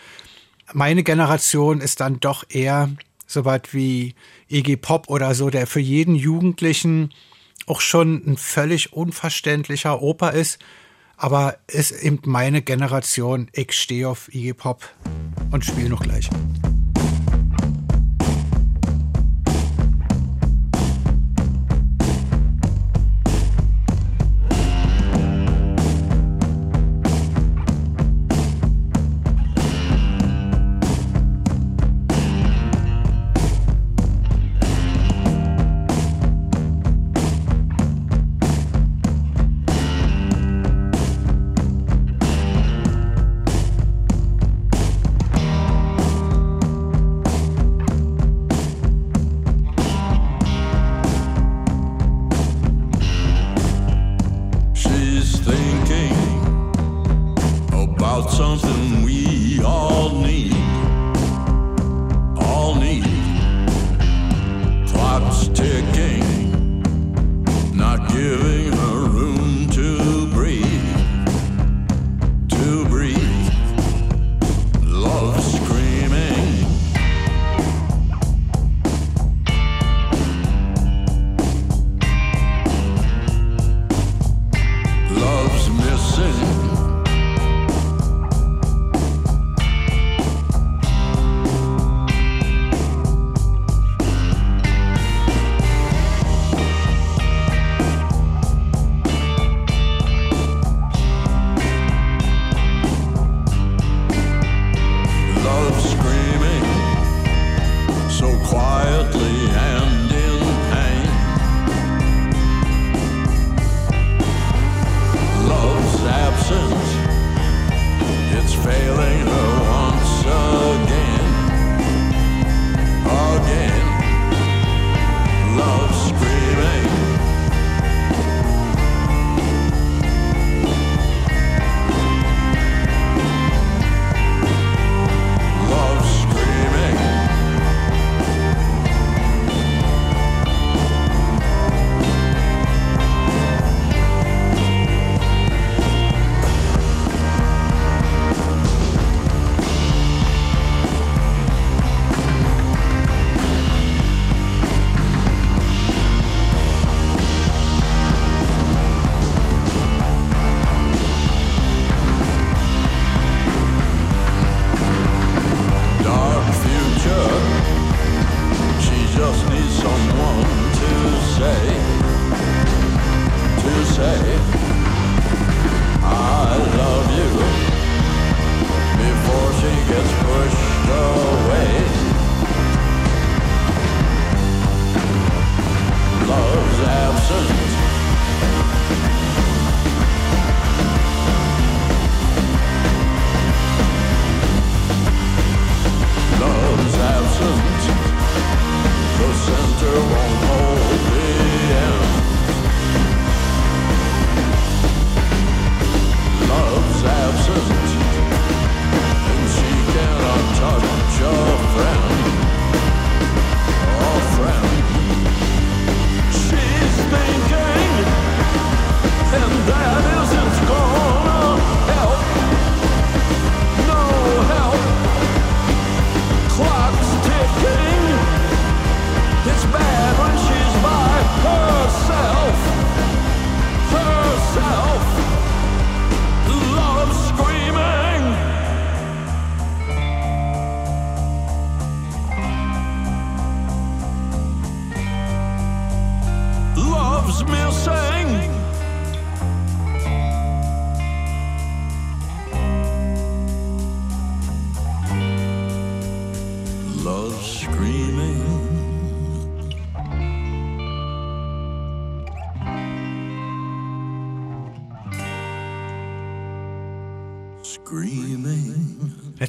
[0.71, 2.89] Meine Generation ist dann doch eher
[3.27, 4.15] so was wie
[4.47, 7.13] Iggy Pop oder so, der für jeden Jugendlichen
[7.65, 10.59] auch schon ein völlig unverständlicher Oper ist.
[11.17, 13.49] Aber ist eben meine Generation.
[13.53, 14.89] Ich stehe auf Iggy Pop
[15.51, 16.29] und spiele noch gleich.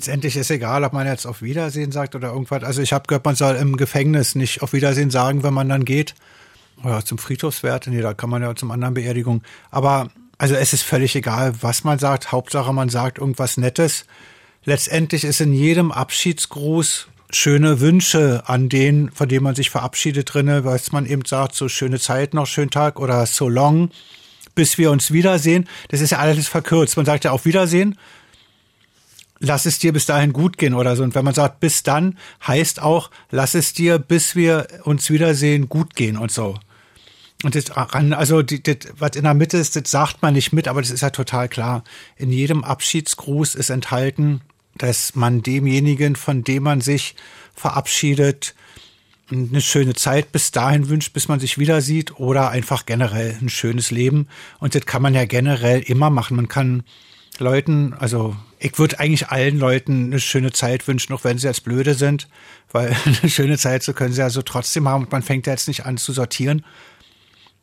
[0.05, 2.62] Letztendlich ist egal, ob man jetzt auf Wiedersehen sagt oder irgendwas.
[2.62, 5.86] Also ich habe gehört, man soll im Gefängnis nicht auf Wiedersehen sagen, wenn man dann
[5.86, 6.14] geht.
[6.82, 9.40] Oder zum Friedhofswert, nee, da kann man ja zum anderen Beerdigung.
[9.70, 12.32] Aber also es ist völlig egal, was man sagt.
[12.32, 14.05] Hauptsache, man sagt irgendwas Nettes.
[14.66, 20.66] Letztendlich ist in jedem Abschiedsgruß schöne Wünsche an den, von dem man sich verabschiedet drinne,
[20.66, 23.89] was man eben sagt, so schöne Zeit noch, schönen Tag oder so long,
[24.55, 25.66] bis wir uns wiedersehen.
[25.89, 26.98] Das ist ja alles verkürzt.
[26.98, 27.97] Man sagt ja auf Wiedersehen,
[29.44, 31.02] lass es dir bis dahin gut gehen oder so.
[31.02, 35.68] Und wenn man sagt bis dann, heißt auch, lass es dir, bis wir uns wiedersehen,
[35.68, 36.58] gut gehen und so.
[37.42, 40.80] Und das, also das, was in der Mitte ist, das sagt man nicht mit, aber
[40.80, 41.84] das ist ja total klar.
[42.16, 44.40] In jedem Abschiedsgruß ist enthalten,
[44.76, 47.14] dass man demjenigen, von dem man sich
[47.54, 48.54] verabschiedet,
[49.30, 53.48] eine schöne Zeit bis dahin wünscht, bis man sich wieder sieht oder einfach generell ein
[53.48, 54.28] schönes Leben.
[54.58, 56.36] Und das kann man ja generell immer machen.
[56.36, 56.82] Man kann
[57.39, 61.65] Leuten, also ich würde eigentlich allen Leuten eine schöne Zeit wünschen, auch wenn sie jetzt
[61.65, 62.28] blöde sind,
[62.70, 65.52] weil eine schöne Zeit, so können sie ja so trotzdem haben und man fängt ja
[65.52, 66.65] jetzt nicht an zu sortieren.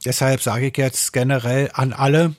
[0.06, 2.36] Deshalb sage ich jetzt generell an alle,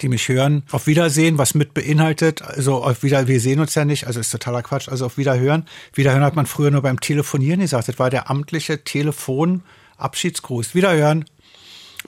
[0.00, 3.84] die mich hören, auf Wiedersehen, was mit beinhaltet, also auf Wieder, wir sehen uns ja
[3.84, 5.66] nicht, also ist totaler Quatsch, also auf Wiederhören.
[5.92, 10.74] Wiederhören hat man früher nur beim Telefonieren gesagt, das war der amtliche Telefon-Abschiedsgruß.
[10.74, 11.26] Wiederhören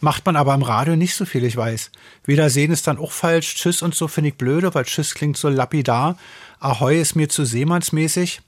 [0.00, 1.90] macht man aber im Radio nicht so viel, ich weiß.
[2.24, 5.48] Wiedersehen ist dann auch falsch, Tschüss und so finde ich blöde, weil Tschüss klingt so
[5.48, 6.18] lapidar.
[6.60, 8.40] Ahoi ist mir zu seemannsmäßig.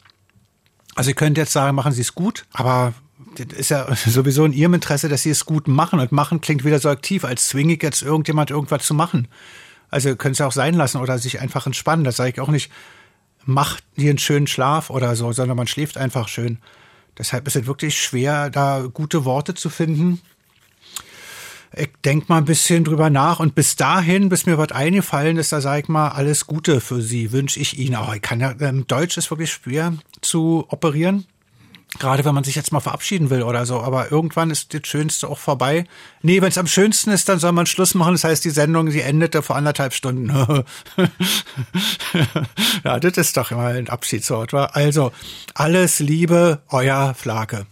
[0.94, 2.92] Also ihr könnt jetzt sagen, machen Sie es gut, aber
[3.36, 6.00] das ist ja sowieso in Ihrem Interesse, dass Sie es gut machen.
[6.00, 9.28] Und machen klingt wieder so aktiv, als zwinge ich jetzt irgendjemand irgendwas zu machen.
[9.90, 12.04] Also können Sie auch sein lassen oder sich einfach entspannen.
[12.04, 12.70] Das sage ich auch nicht,
[13.44, 16.58] macht hier einen schönen Schlaf oder so, sondern man schläft einfach schön.
[17.16, 20.20] Deshalb ist es wirklich schwer, da gute Worte zu finden.
[21.76, 25.52] Ich denk mal ein bisschen drüber nach und bis dahin, bis mir was eingefallen ist,
[25.52, 27.94] da sag ich mal, alles Gute für Sie, wünsche ich Ihnen.
[27.94, 31.26] Aber ich kann ja, ähm, Deutsch ist wirklich schwer zu operieren.
[31.98, 33.80] Gerade wenn man sich jetzt mal verabschieden will oder so.
[33.80, 35.86] Aber irgendwann ist das Schönste auch vorbei.
[36.20, 38.12] Nee, wenn es am schönsten ist, dann soll man Schluss machen.
[38.12, 40.28] Das heißt, die Sendung, sie endete vor anderthalb Stunden.
[42.84, 44.52] ja, das ist doch immer ein Abschiedswort.
[44.52, 44.66] Wa?
[44.66, 45.12] Also,
[45.54, 47.66] alles Liebe, euer Flake.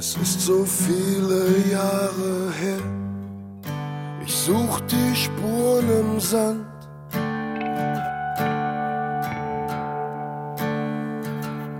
[0.00, 2.80] Es ist so viele Jahre her.
[4.24, 6.64] Ich such die Spuren im Sand.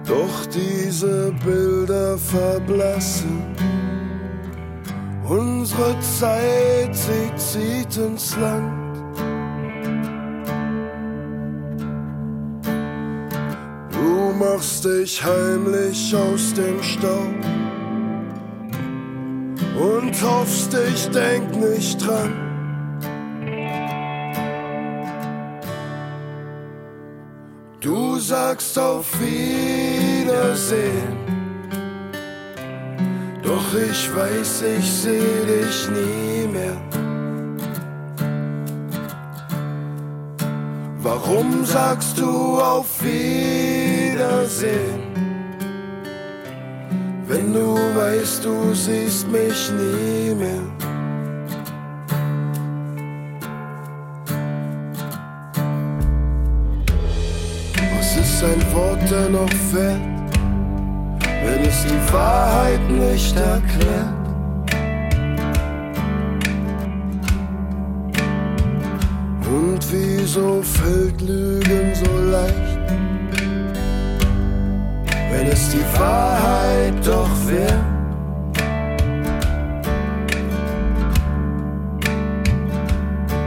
[0.06, 3.56] Doch diese Bilder verblassen.
[5.26, 9.08] Unsere Zeit, sie zieht ins Land.
[13.90, 17.69] Du machst dich heimlich aus dem Staub
[19.80, 22.32] und hoffst, ich denk nicht dran.
[27.80, 31.16] Du sagst auf Wiedersehen,
[33.42, 36.76] doch ich weiß, ich seh dich nie mehr.
[41.02, 45.09] Warum sagst du auf Wiedersehen?
[47.42, 50.62] Wenn du weißt, du siehst mich nie mehr.
[57.96, 60.00] Was ist ein Wort dennoch wert,
[61.42, 64.28] wenn es die Wahrheit nicht erklärt?
[69.46, 72.69] Und wieso fällt Lügen so leicht,
[75.40, 77.84] wenn es die Wahrheit doch wäre?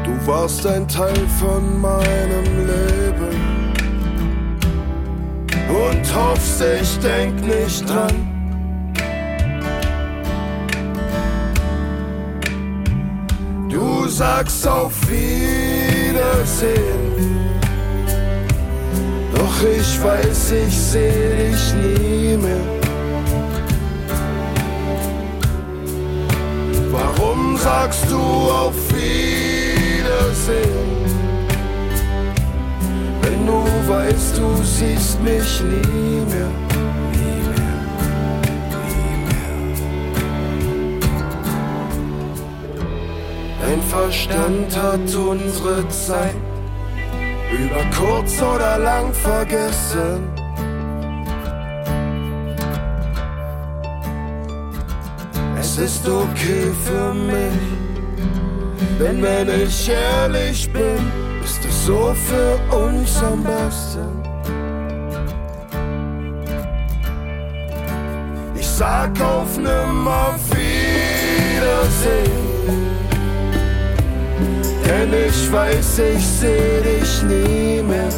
[0.04, 3.74] Du warst ein Teil von meinem Leben
[5.70, 8.30] und hoffst, ich denk nicht dran.
[13.70, 15.44] Du sagst auf Wiedersehen,
[19.64, 22.66] ich weiß, ich seh dich nie mehr.
[26.92, 29.24] Warum sagst du auf Wiedersehen?
[33.22, 36.52] Wenn du weißt, du siehst mich nie mehr.
[43.62, 46.43] Dein Verstand hat unsere Zeit
[47.54, 50.28] über kurz oder lang vergessen.
[55.60, 57.60] Es ist okay für mich,
[59.00, 61.12] denn wenn ich ehrlich bin,
[61.44, 64.24] ist es so für uns am besten.
[68.56, 70.94] Ich sag auf nimmer Wiedersehen.
[74.86, 78.10] Denn ich weiß, ich seh dich nie mehr.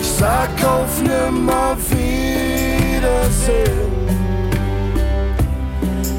[0.00, 2.76] Ich sag auf nimmer Wiedersehen.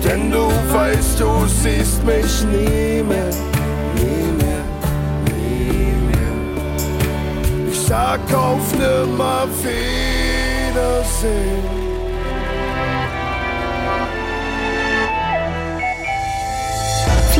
[0.03, 3.33] Denn du weißt, du siehst mich nie mehr.
[3.95, 4.63] Nie mehr,
[5.35, 6.37] nie mehr.
[7.71, 10.87] Ich sag auf nimmer Wiedersehen.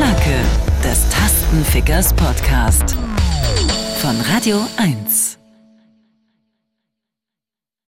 [0.08, 0.40] Flake,
[0.82, 2.96] des Tastenfickers Podcast.
[4.00, 5.37] Von Radio 1.